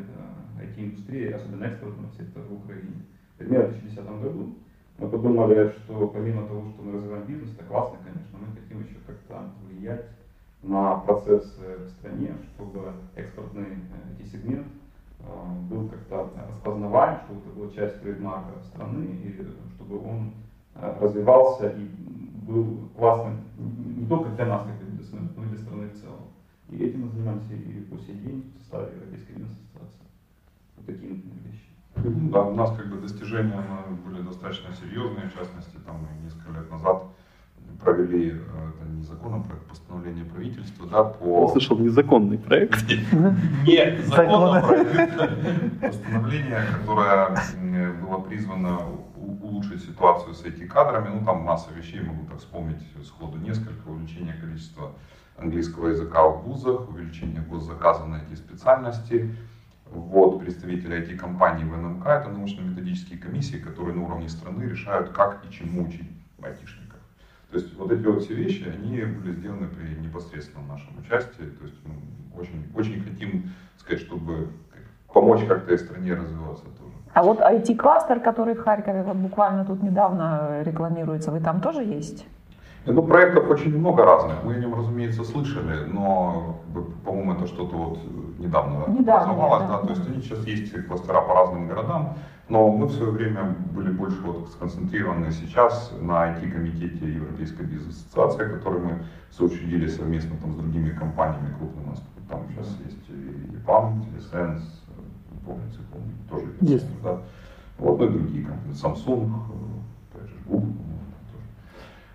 [0.60, 3.06] IT-индустрии, особенно экспортного сектора в Украине.
[3.38, 4.54] Примерно в 2010 году
[4.98, 8.96] мы подумали, что помимо того, что мы развиваем бизнес, это классно, конечно, мы хотим еще
[9.06, 10.06] как-то влиять
[10.62, 12.80] на процессы в стране, чтобы
[13.16, 13.78] экспортный
[14.18, 14.66] IT-сегмент
[15.70, 19.32] был как-то распознаваем, чтобы это была часть трейдмарка страны, и
[19.76, 20.32] чтобы он
[20.74, 21.88] развивался и
[22.46, 23.40] был классным
[23.96, 26.20] не только для нас, как для страны, но и для страны в целом.
[26.68, 30.06] И этим мы занимаемся и по сей день в составе Европейской бизнес-ассоциации.
[30.76, 32.30] Вот такие, например, вещи.
[32.32, 33.62] Да, у нас как бы достижения
[34.04, 37.04] были достаточно серьезные, в частности, там несколько лет назад
[37.82, 41.42] провели, э, это не законопроект, постановление правительства, да, по...
[41.42, 42.84] Я слышал, незаконный проект.
[43.66, 45.80] Нет, законопроект.
[45.80, 48.80] Постановление, которое было призвано
[49.42, 51.18] улучшить ситуацию с IT-кадрами.
[51.18, 53.88] Ну, там масса вещей, могу так вспомнить сходу несколько.
[53.88, 54.92] Увеличение количества
[55.36, 59.34] английского языка в вузах, увеличение госзаказа на эти специальности,
[59.90, 65.52] ввод представителей IT-компаний в НМК, это научно-методические комиссии, которые на уровне страны решают, как и
[65.52, 66.08] чему учить
[66.42, 66.83] айтишников.
[67.54, 71.44] То есть вот эти вот все вещи, они были сделаны при непосредственном нашем участии.
[71.44, 74.48] То есть мы очень, очень хотим сказать, чтобы
[75.12, 76.92] помочь как-то стране развиваться тоже.
[77.12, 82.26] А вот IT-кластер, который в Харькове вот буквально тут недавно рекламируется, вы там тоже есть?
[82.86, 84.42] Ну, проектов очень много разных.
[84.42, 86.60] Мы о нем, разумеется, слышали, но,
[87.04, 87.98] по-моему, это что-то вот
[88.40, 89.68] недавно, недавно образовалось.
[89.68, 89.80] Да.
[89.80, 89.86] Да.
[89.86, 93.90] То есть они сейчас есть кластера по разным городам, но мы в свое время были
[93.90, 100.90] больше вот сконцентрированы сейчас на IT-комитете Европейской бизнес-ассоциации, который мы соучредили совместно там, с другими
[100.90, 101.86] компаниями крупными.
[101.86, 104.82] У нас там сейчас есть и EPAM, Телесенс,
[105.44, 107.02] помните, помню, тоже есть.
[107.02, 107.20] Да.
[107.78, 109.30] Вот, ну и другие компании, Samsung,
[110.14, 110.72] же, Google,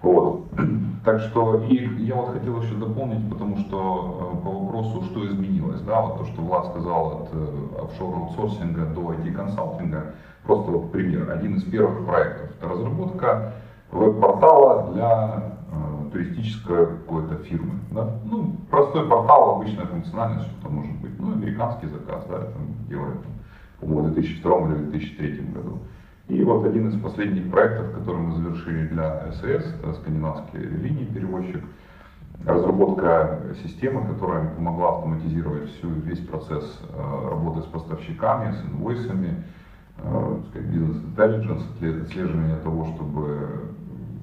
[0.01, 0.47] вот.
[1.05, 5.79] Так что и я вот хотел еще дополнить, потому что э, по вопросу, что изменилось,
[5.81, 11.31] да, вот то, что Влад сказал от э, офшор аутсорсинга до IT-консалтинга, просто вот пример,
[11.31, 13.53] один из первых проектов, это разработка
[13.91, 17.79] веб-портала для э, туристической какой-то фирмы.
[17.91, 18.09] Да?
[18.25, 21.17] Ну, простой портал, обычная функциональность, что то может быть.
[21.17, 23.15] Ну, американский заказ, да, там делали,
[23.79, 25.79] по-моему, в 2002 или 2003 году.
[26.29, 29.43] И вот один из последних проектов, который мы завершили для СС,
[29.81, 31.63] это скандинавские линии перевозчик,
[32.45, 39.43] разработка системы, которая помогла автоматизировать всю, весь процесс э, работы с поставщиками, с инвойсами,
[39.97, 41.63] э, бизнес-интеллигенс,
[42.03, 43.73] отслеживание того, чтобы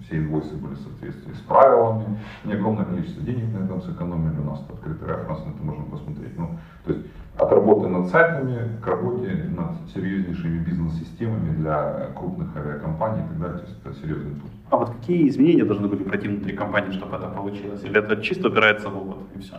[0.07, 4.45] все инвойсы были в соответствии с правилами, не огромное количество денег на этом сэкономили, у
[4.45, 6.39] нас открытый референс, на это можно посмотреть.
[6.39, 6.51] Ну,
[6.85, 7.07] то есть
[7.39, 13.59] от работы над сайтами к работе над серьезнейшими бизнес-системами для крупных авиакомпаний и так далее.
[13.59, 14.51] То есть это серьезный путь.
[14.71, 17.85] А вот какие изменения должны были пройти внутри компании, чтобы это получилось?
[17.85, 19.57] Или это чисто опирается в опыт и все?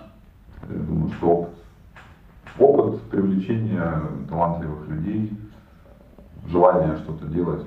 [0.69, 1.53] Я думаю, что опыт.
[2.59, 5.31] Опыт привлечения талантливых людей,
[6.49, 7.63] желание что-то делать.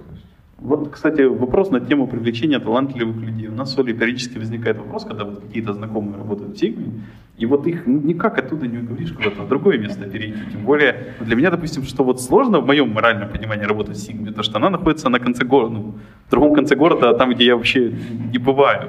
[0.58, 3.48] Вот, кстати, вопрос на тему привлечения талантливых людей.
[3.48, 7.02] У нас с Олей периодически возникает вопрос, когда вот какие-то знакомые работают в Сигме,
[7.40, 10.38] и вот их ну, никак оттуда не уговоришь куда-то в другое место перейти.
[10.52, 14.30] Тем более для меня, допустим, что вот сложно в моем моральном понимании работать в Сигме,
[14.30, 15.94] то что она находится на конце города, ну,
[16.26, 17.94] в другом конце города, там, где я вообще
[18.32, 18.88] не бываю.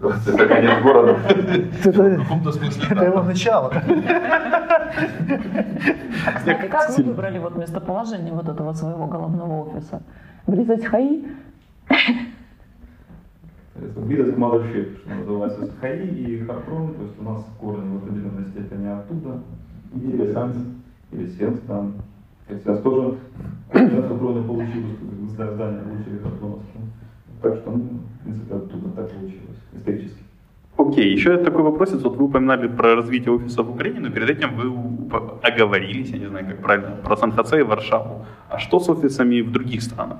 [0.00, 1.18] Это конец города.
[2.90, 3.70] Это его начало.
[6.34, 10.02] Кстати, как вы выбрали вот местоположение вот этого своего головного офиса?
[10.46, 11.24] Близость ХАИ?
[13.96, 18.86] Близость Mothership, что называется, ХАИ и Харпром, то есть у нас корни в определенной степени
[18.86, 19.42] оттуда.
[19.94, 20.56] Или Санс,
[21.12, 21.94] или Сенс там.
[22.48, 23.18] Сенс тоже
[23.72, 24.98] Харпром получилось,
[25.30, 26.80] здание получили Харпромовским.
[27.42, 30.24] Так что, ну, в принципе, оттуда так получилось, исторически.
[30.76, 31.16] Окей, okay.
[31.16, 31.92] еще такой вопрос.
[31.92, 34.72] Вот вы упоминали про развитие офиса в Украине, но перед этим вы
[35.42, 38.26] оговорились, я не знаю, как правильно, про Сан-Хосе и Варшаву.
[38.48, 40.18] А что с офисами в других странах?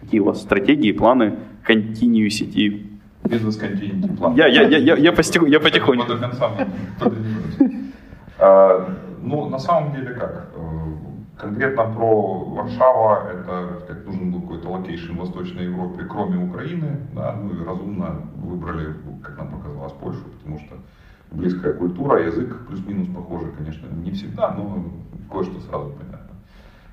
[0.00, 1.34] Какие у вас стратегии, планы,
[1.68, 2.91] continuity?
[3.24, 4.34] Бизнес-continuity план.
[4.34, 6.06] Я, я, я, я, я, постих, я потихоньку.
[6.06, 6.50] До конца
[8.38, 8.88] а,
[9.22, 10.48] Ну, на самом деле как?
[11.38, 17.34] Конкретно про Варшава, это как нужен был какой-то location в Восточной Европе, кроме Украины, да,
[17.34, 20.76] ну и разумно выбрали, как нам показалось, Польшу, потому что
[21.32, 24.84] близкая культура, язык плюс-минус похожий, конечно, не всегда, но
[25.32, 26.36] кое-что сразу понятно.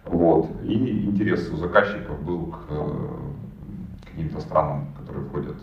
[0.05, 0.49] Вот.
[0.63, 5.57] И интерес у заказчиков был к каким-то странам, которые входят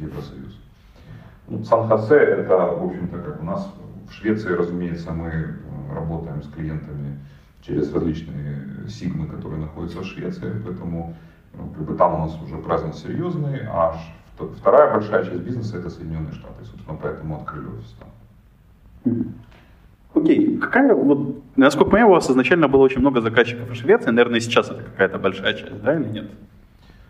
[0.00, 0.58] Евросоюз.
[1.48, 3.72] Ну, Сан-Хосе это, в общем-то, как у нас
[4.08, 5.56] в Швеции, разумеется, мы
[5.92, 7.18] работаем с клиентами
[7.62, 11.14] через различные сигмы, которые находятся в Швеции, поэтому
[11.54, 13.96] ну, как бы там у нас уже презент серьезный, а
[14.58, 19.34] вторая большая часть бизнеса это Соединенные Штаты, собственно, поэтому открыли офис там.
[20.14, 24.10] Окей, какая вот, насколько я понимаю, у вас изначально было очень много заказчиков в Швеции,
[24.10, 26.30] наверное, сейчас это какая-то большая часть, да, или нет?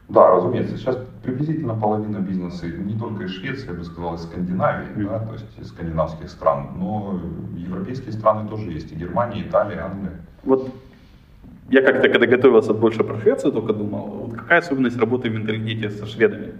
[0.08, 0.76] Да, разумеется.
[0.76, 5.08] Сейчас приблизительно половина бизнеса не только из Швеции, я бы сказал, из Скандинавии, mm-hmm.
[5.08, 7.20] да, то есть из скандинавских стран, но
[7.56, 10.20] европейские страны тоже есть, и Германия, и Италия, Англия.
[10.44, 10.72] Вот
[11.68, 15.90] я как-то, когда готовился больше про Швецию, только думал, вот какая особенность работы в менталитете
[15.90, 16.52] со шведами?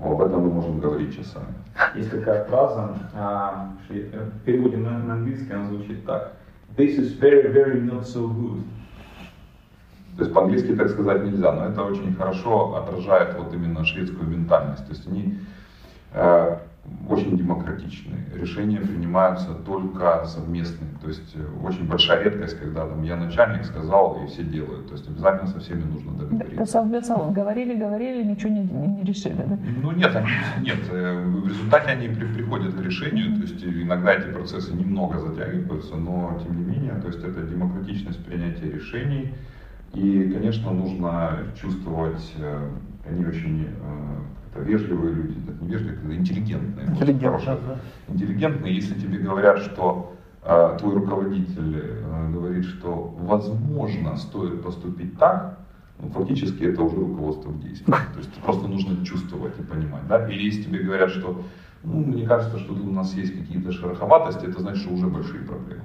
[0.00, 1.54] Об этом мы можем говорить часами.
[1.94, 6.32] Есть такая фраза, а, в переводе на, на английский она звучит так.
[6.76, 8.62] This is very, very not so good.
[10.16, 14.84] То есть по-английски так сказать нельзя, но это очень хорошо отражает вот именно шведскую ментальность.
[14.84, 15.38] То есть они
[16.12, 16.56] э,
[17.08, 18.26] очень демократичные.
[18.34, 20.90] Решения принимаются только совместные.
[21.00, 24.88] То есть э, очень большая редкость, когда там я начальник сказал и все делают.
[24.88, 26.66] То есть обязательно со всеми нужно договориться.
[26.66, 29.58] Совместно говорили, говорили, ничего не, не, не решили, да?
[29.82, 30.28] Ну нет, они,
[30.60, 30.78] нет.
[30.90, 33.36] Э, в результате они при, приходят к решению.
[33.36, 38.22] То есть иногда эти процессы немного затягиваются, но тем не менее, то есть это демократичность
[38.26, 39.32] принятия решений
[39.94, 42.70] и, конечно, нужно чувствовать, э,
[43.08, 43.68] они очень
[44.54, 46.86] это вежливые люди, это не вежливые, это интеллигентные.
[46.88, 47.78] Интеллигентные, да.
[48.08, 55.58] Интеллигентные, если тебе говорят, что э, твой руководитель э, говорит, что возможно стоит поступить так,
[55.98, 57.86] ну, фактически это уже руководство в действии.
[58.12, 60.06] То есть просто нужно чувствовать и понимать.
[60.08, 60.28] Да?
[60.28, 61.42] Или если тебе говорят, что
[61.84, 65.42] ну, мне кажется, что тут у нас есть какие-то шероховатости, это значит, что уже большие
[65.42, 65.82] проблемы.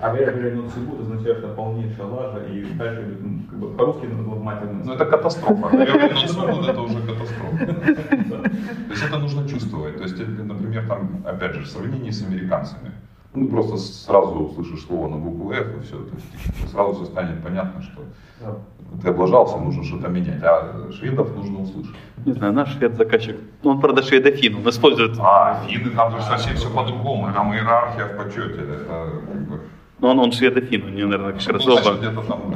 [0.00, 4.84] А вероятно, суббота означает, что полнейшая лажа, и дальше ну, как бы, по-русски матерно.
[4.84, 5.76] Ну это катастрофа.
[5.76, 7.66] Вероятно, это уже катастрофа.
[7.66, 9.96] То есть это нужно чувствовать.
[9.96, 12.92] То есть, например, там, опять же, в сравнении с американцами,
[13.38, 17.42] ну, просто сразу услышишь слово на букву F, и все, то есть сразу все станет
[17.42, 18.02] понятно, что
[19.02, 21.94] ты облажался, нужно что-то менять, а шведов нужно услышать.
[22.24, 25.16] Не знаю, наш швед-заказчик, он, правда, шведофин, он использует...
[25.20, 28.84] А, финны там же совсем все по-другому, там иерархия в почете, это
[29.30, 29.60] как бы...
[30.00, 32.54] Ну, он, он шведофин, у него, наверное, как раз ну, значит, где-то там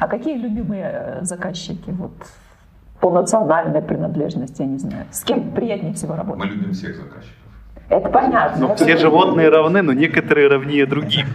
[0.00, 2.12] А какие любимые э, заказчики, вот,
[3.00, 6.44] по национальной принадлежности, я не знаю, с кем приятнее всего работать?
[6.44, 7.45] Мы любим всех заказчиков.
[7.88, 8.68] Это понятно.
[8.68, 11.26] Ну, все животные равны, но некоторые равнее других.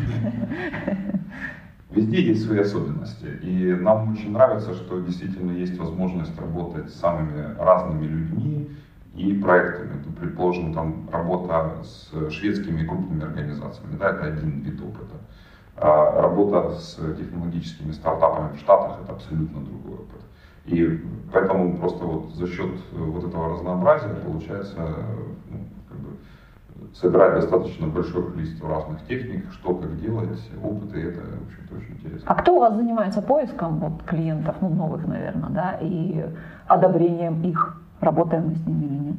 [1.91, 3.25] Везде есть свои особенности.
[3.41, 8.69] И нам очень нравится, что действительно есть возможность работать с самыми разными людьми
[9.15, 10.01] и проектами.
[10.05, 15.15] Ну, предположим, там работа с шведскими крупными организациями, да, это один вид опыта.
[15.75, 20.21] А работа с технологическими стартапами в Штатах это абсолютно другой опыт.
[20.65, 21.01] И
[21.33, 24.77] поэтому просто вот за счет вот этого разнообразия получается
[25.49, 25.67] ну,
[26.94, 32.26] собирать достаточно большое количество разных техник, что как делать, опыты, это, в общем-то, очень интересно.
[32.26, 36.26] А кто у вас занимается поиском вот, клиентов, ну, новых, наверное, да, и
[36.67, 37.78] одобрением их?
[38.00, 39.17] Работаем мы с ними или нет?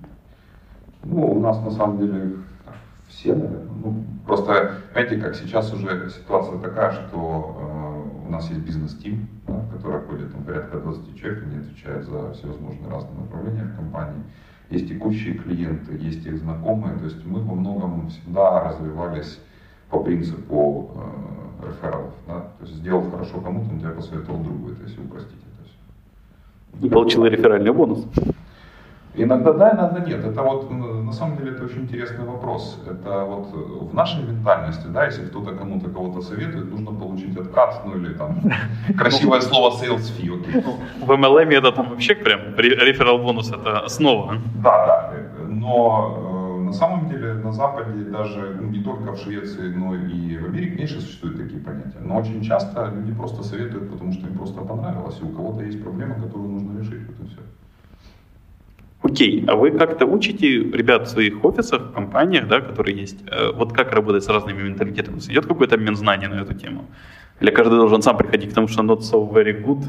[1.05, 2.37] Ну, у нас на самом деле
[3.09, 3.68] все, наверное.
[3.85, 7.57] Ну, просто, знаете, как сейчас уже ситуация такая, что
[8.25, 12.33] э, у нас есть бизнес-тим, да, который ходит там, порядка 20 человек, они отвечают за
[12.33, 14.22] всевозможные разные направления в компании
[14.72, 16.96] есть текущие клиенты, есть их знакомые.
[16.98, 19.38] То есть мы во многом всегда развивались
[19.90, 20.90] по принципу
[21.62, 22.14] э, рефералов.
[22.26, 22.40] Да?
[22.58, 25.42] То есть сделал хорошо кому-то, он тебя посоветовал другу, это если упростить.
[26.80, 28.06] И получил реферальный бонус.
[29.14, 30.25] Иногда да, иногда нет.
[30.25, 32.81] Это вот на самом деле это очень интересный вопрос.
[32.87, 33.48] Это вот
[33.90, 38.40] в нашей ментальности, да, если кто-то кому-то кого-то советует, нужно получить откат, ну или там
[38.98, 40.31] красивое слово sales fee.
[40.31, 40.64] Okay.
[41.05, 44.37] В MLM это там вообще прям реферал бонус это основа.
[44.62, 45.12] Да, да.
[45.46, 50.38] Но э, на самом деле на Западе даже ну, не только в Швеции, но и
[50.38, 51.98] в Америке меньше существуют такие понятия.
[52.01, 55.83] Но очень часто люди просто советуют, потому что им просто понравилось, и у кого-то есть
[55.83, 57.07] проблема, которую нужно решить.
[57.09, 57.40] Вот и все.
[59.02, 63.72] Окей, а вы как-то учите ребят в своих офисах, компаниях, да, которые есть, э, вот
[63.72, 65.18] как работать с разными менталитетами?
[65.18, 66.84] Идет какой-то обмен знаний на эту тему?
[67.40, 69.84] Или каждый должен сам приходить к тому, что not so very good?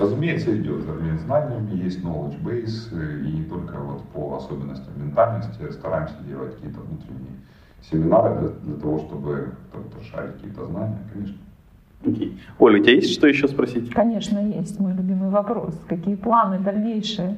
[0.00, 5.70] Разумеется, идет обмен знаниями, есть knowledge base, э, и не только вот по особенностям ментальности
[5.70, 7.36] стараемся делать какие-то внутренние
[7.82, 9.52] семинары для, для того, чтобы
[10.00, 11.36] расшарить какие-то знания, конечно.
[12.04, 12.32] Okay.
[12.58, 13.90] Оля, у тебя есть что еще спросить?
[13.90, 14.80] Конечно, есть.
[14.80, 15.78] Мой любимый вопрос.
[15.86, 17.36] Какие планы дальнейшие?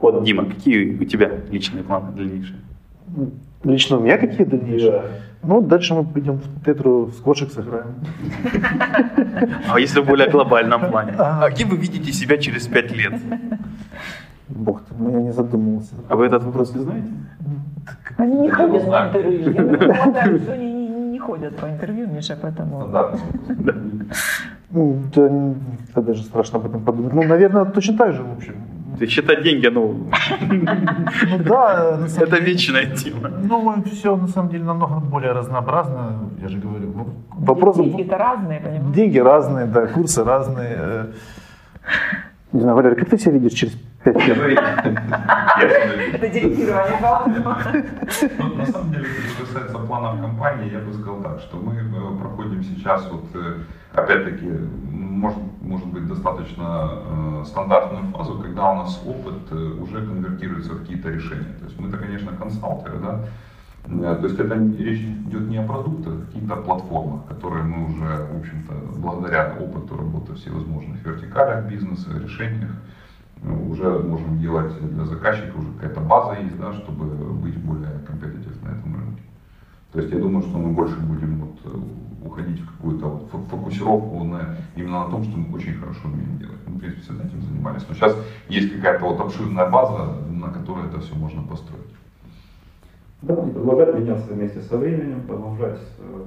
[0.00, 2.58] Вот, Дима, какие у тебя личные планы дальнейшие?
[3.64, 4.92] Лично у меня какие дальнейшие?
[4.92, 5.04] Да.
[5.42, 7.94] Ну, дальше мы пойдем в Тетру в сквошек сыграем.
[9.68, 11.12] А если в более глобальном плане?
[11.18, 13.14] А где вы видите себя через пять лет?
[14.48, 15.94] Бог ты, ну я не задумывался.
[16.08, 17.08] А вы этот вопрос не знаете?
[18.16, 20.52] Они не ходят по интервью.
[20.52, 22.88] Они не ходят по интервью, Миша, поэтому...
[22.88, 23.14] Да.
[24.70, 27.12] Ну, да, даже страшно об этом подумать.
[27.12, 28.54] Ну, наверное, точно так же, в общем
[29.06, 33.28] считать деньги, ну, Ну да, на самом это деле, вечная тема.
[33.28, 36.94] ну все на самом деле намного более разнообразно, я же говорю.
[37.30, 38.94] Вопрос, Деньги-то разные, понимаете?
[38.94, 40.76] деньги разные, да, курсы разные.
[40.78, 41.12] э.
[42.52, 44.38] Не знаю, Валерий, как ты себя видишь через пять лет?
[46.14, 47.84] Это делегирование, правда?
[48.38, 52.18] Ну, на самом деле, что касается планов компании, я бы сказал так, что мы э,
[52.20, 53.58] проходим сейчас, вот, э,
[53.94, 54.46] опять-таки,
[55.20, 60.80] может, может быть, достаточно э, стандартную фазу, когда у нас опыт э, уже конвертируется в
[60.80, 61.54] какие-то решения.
[61.58, 63.24] То есть мы-то, конечно, консалтеры, да,
[63.86, 67.86] Э, то есть это речь идет не о продуктах, а о каких-то платформах, которые мы
[67.86, 72.70] уже, в общем-то, благодаря опыту работы всевозможных вертикалях бизнеса, решениях,
[73.42, 78.68] уже можем делать для заказчика, уже какая-то база есть, да, чтобы быть более компетитив на
[78.68, 79.22] этом рынке.
[79.92, 81.58] То есть я думаю, что мы больше будем вот,
[82.22, 86.58] уходить в какую-то фокусировку на, именно на том, что мы очень хорошо умеем делать.
[86.66, 87.84] Мы, в принципе, всегда этим занимались.
[87.88, 88.16] Но сейчас
[88.48, 91.84] есть какая-то вот обширная база, на которой это все можно построить.
[93.22, 96.24] Да, и продолжать меняться вместе со временем, продолжать э,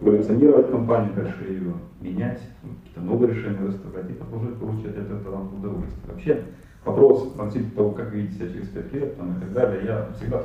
[0.00, 5.48] эволюционировать компанию, дальше ее менять, ну, какие-то новые решения выставлять и продолжать получать от этого
[5.48, 6.12] удовольствие.
[6.12, 6.44] Вообще
[6.84, 10.42] вопрос относительно того, как видите себя через 5 лет там, и так далее, я всегда,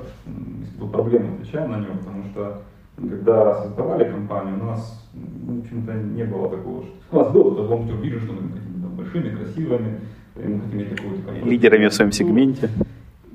[0.80, 2.62] тут проблемы, отвечаю на него, потому что
[2.98, 7.54] когда создавали компанию, у нас, м, в общем-то, не было такого, что у нас был
[7.54, 10.00] этот long-term vision, что мы хотим быть там, большими, красивыми,
[10.36, 12.70] мы хотим иметь такую- Лидерами в своем сегменте.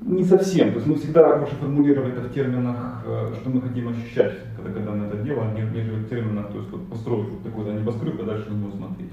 [0.03, 0.69] не совсем.
[0.69, 4.73] То есть мы всегда больше формулировали это в терминах, э, что мы хотим ощущать, когда,
[4.73, 7.73] когда мы это делаем, не- нежели в терминах, то есть вот построить вот такой да,
[7.73, 9.09] небоскреб, а дальше на него смотреть.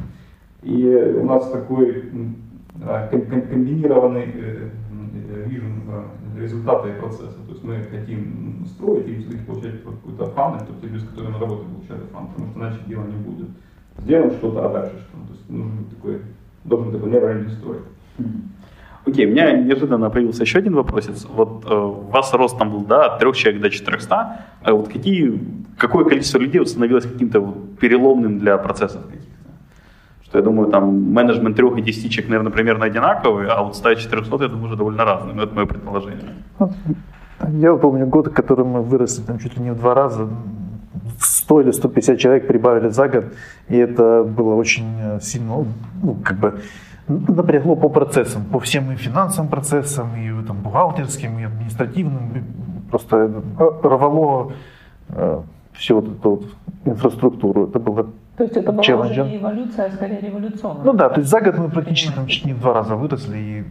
[0.62, 0.86] И
[1.20, 2.04] у нас такой
[2.82, 4.68] а, ком- ком- комбинированный э,
[5.34, 5.82] э, вижен
[6.40, 7.38] результата и процесса.
[7.46, 11.40] То есть мы хотим строить и получать вот какой-то фан, тот люди, с которыми мы
[11.40, 13.48] работаем, получают фан, потому что иначе дело не будет.
[13.98, 15.18] Сделаем что-то, а дальше что?
[15.26, 16.20] То есть нужен такой,
[16.64, 17.80] должен такой ending story.
[19.06, 21.26] Окей, у меня неожиданно появился еще один вопросец.
[21.30, 24.44] Вот э, у вас рост там был, да, от 3 человек до 400.
[24.62, 25.40] А вот какие,
[25.78, 29.37] какое количество людей вот становилось каким-то вот переломным для процессов каких-то?
[30.28, 33.90] Что я думаю, там менеджмент 3 и 10 человек, наверное, примерно одинаковый, а вот 100
[33.90, 35.34] и 400, я думаю, уже довольно разные.
[35.34, 36.34] Ну, это мое предположение.
[37.48, 40.28] Я помню год, который мы выросли там чуть ли не в два раза.
[41.20, 43.24] 100 или 150 человек прибавили за год,
[43.68, 45.64] и это было очень э, сильно,
[46.02, 46.60] ну, как бы
[47.08, 52.36] напрягло по процессам, по всем и финансовым процессам, и там, бухгалтерским, и административным.
[52.36, 52.42] И
[52.90, 54.52] Просто э, рвало
[55.08, 55.40] э,
[55.72, 56.44] всю вот эту вот
[56.84, 57.68] инфраструктуру.
[57.68, 58.06] Это было
[58.38, 59.24] То есть это была Челленджер.
[59.24, 60.84] уже не эволюция, а скорее революционная.
[60.84, 63.36] ну да, то есть за год мы практически там, чуть не в два раза выросли,
[63.38, 63.64] и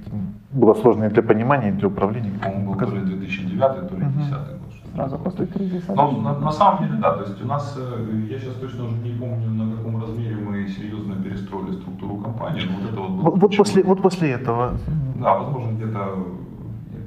[0.52, 2.32] было сложно и для понимания, и для управления.
[2.44, 4.14] По-моему, был то ли 2009, то ли Мгм.
[4.14, 4.58] 2010 год.
[4.94, 5.94] Сразу после кризиса.
[5.96, 8.96] Но на, на самом деле, да, то есть у нас, э, я сейчас точно уже
[8.98, 13.36] не помню, на каком размере мы серьезно перестроили структуру компании, но вот это вот было
[13.36, 14.74] Вот, после, вот после этого
[15.22, 16.16] Да, возможно, где-то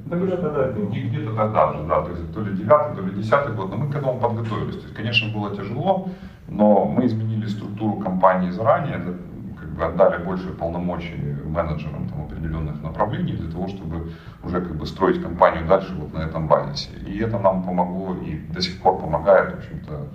[0.05, 3.69] Да, где-то тогда где-то же, да, то есть то ли 9 то ли 10 год,
[3.69, 4.75] но мы к этому подготовились.
[4.77, 6.07] То есть, конечно, было тяжело,
[6.51, 9.17] но мы изменили структуру компании заранее, за-
[9.59, 14.11] как бы отдали больше полномочий менеджерам там, определенных направлений для того, чтобы
[14.43, 16.89] уже как бы строить компанию дальше вот на этом базисе.
[17.07, 20.07] И это нам помогло и до сих пор помогает, в общем-то,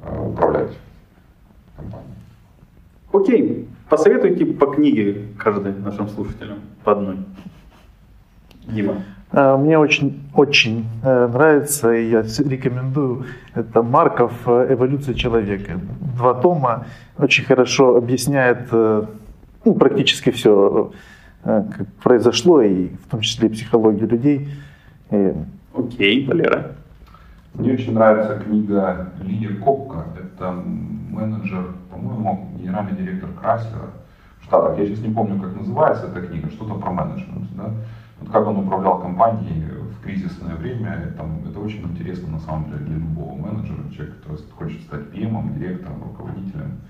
[0.00, 0.76] э, управлять
[1.76, 2.14] компанией.
[3.12, 7.18] Окей, посоветуйте по книге каждый нашим слушателям, по одной.
[8.66, 9.02] Дима.
[9.32, 15.80] Э, Мне очень, очень э, нравится, и я рекомендую, это Марков э, «Эволюция человека».
[16.16, 16.86] Два тома,
[17.18, 19.04] очень хорошо объясняет э,
[19.64, 20.92] ну, практически все,
[21.42, 24.48] как произошло, и в том числе и психологию людей.
[25.10, 25.34] И
[25.74, 26.72] Окей, Валера.
[27.54, 30.04] Мне очень нравится книга Лия Копка.
[30.16, 30.52] Это
[31.10, 33.90] менеджер, по-моему, генеральный директор Крайслера
[34.40, 34.78] в Штатах.
[34.78, 37.48] Я сейчас не помню, как называется эта книга, что-то про менеджмент.
[37.56, 37.70] Да?
[38.20, 42.84] Вот как он управлял компанией в кризисное время, там, это очень интересно на самом деле
[42.84, 46.80] для любого менеджера, человек, который хочет стать PM, директором, руководителем.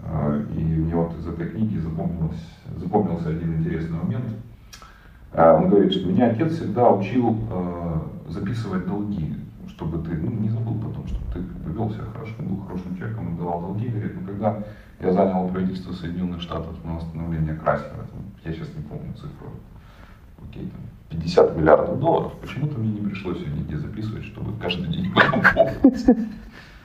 [0.00, 2.44] Э, И мне вот из этой книги запомнилось,
[2.76, 4.24] запомнился один интересный момент.
[5.32, 7.98] Э, Он говорит, что меня отец всегда учил э,
[8.28, 9.36] записывать долги,
[9.68, 11.40] чтобы ты ну, не забыл потом, чтобы ты
[11.70, 13.88] вел себя хорошо, был хорошим человеком, отдавал долги.
[13.88, 14.62] Говорит, ну когда
[15.00, 19.50] я занял правительство Соединенных Штатов на восстановление Крайслера, там, я сейчас не помню цифру,
[20.50, 25.12] окей, там, 50 миллиардов долларов, почему-то мне не пришлось ее нигде записывать, чтобы каждый день
[25.12, 26.06] помнить.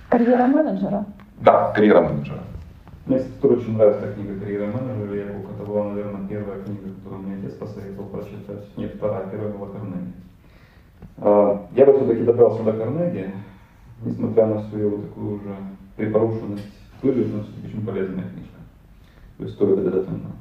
[0.10, 1.06] Карьера менеджера.
[1.42, 2.40] Да, карьера менеджера.
[3.06, 5.16] Мне, кстати, тоже очень нравится эта книга «Карьера менеджера».
[5.16, 8.78] Я помню, это была, наверное, первая книга, которую мне отец посоветовал прочитать.
[8.78, 10.14] Нет, вторая, первая была Карнеги.
[11.18, 13.34] А, Я бы все-таки добрался до Карнеги,
[14.06, 15.56] несмотря на свою вот такую уже
[15.98, 16.72] припорушенность
[17.04, 18.60] все-таки очень полезная книжка.
[19.38, 20.32] То есть стоит это ценно.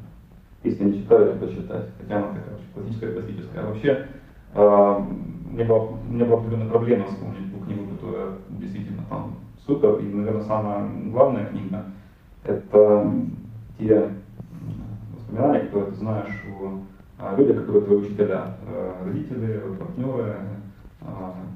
[0.64, 1.86] Если не читали, то почитать.
[2.00, 3.60] Хотя она такая очень классическая, классическая.
[3.62, 4.06] А вообще,
[4.54, 5.04] э,
[5.50, 9.34] мне была, у меня была определенная проблема вспомнить ту книгу, которая действительно там
[9.66, 9.98] супер.
[9.98, 11.84] И, наверное, самая главная книга–
[12.44, 13.12] это
[13.78, 14.08] те
[15.14, 20.36] воспоминания, которые ты знаешь о людях, которые твои учителя, э, родители, партнеры,
[21.00, 21.06] э,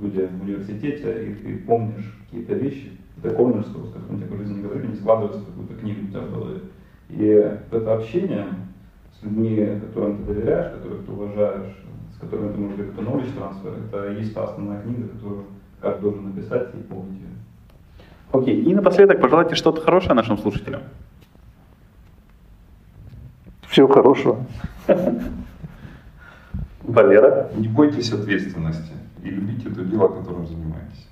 [0.01, 2.93] люди в университете, и ты помнишь какие-то вещи,
[3.23, 6.61] ты помнишь, что, в жизни никогда не складывается какую-то книгу у тебя в голове.
[7.09, 8.47] И это общение
[9.27, 11.77] людьми, которым ты доверяешь, которых ты уважаешь,
[12.15, 15.45] с которыми ты можешь knowledge трансфер, это и есть та основная книга, которую
[15.81, 17.29] каждый должен написать и помнить ее.
[18.33, 20.83] Окей, и напоследок пожелайте что-то хорошее нашим слушателям.
[23.69, 24.47] Всего хорошего.
[26.83, 27.51] Валера.
[27.57, 31.07] Не бойтесь ответственности и любите то дело, которым занимаетесь.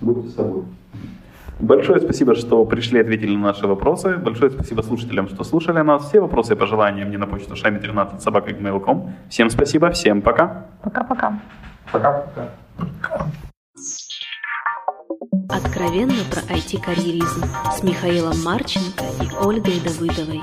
[0.00, 0.64] Будьте собой.
[1.60, 4.16] Большое спасибо, что пришли и ответили на наши вопросы.
[4.16, 6.08] Большое спасибо слушателям, что слушали нас.
[6.08, 9.12] Все вопросы и пожелания мне на почту шами13 собака.mail.com.
[9.30, 10.66] Всем спасибо, всем пока.
[10.82, 11.40] Пока-пока.
[11.92, 12.48] Пока-пока.
[15.48, 20.40] Откровенно про IT-карьеризм с Михаилом Марченко и Ольгой Давыдовой.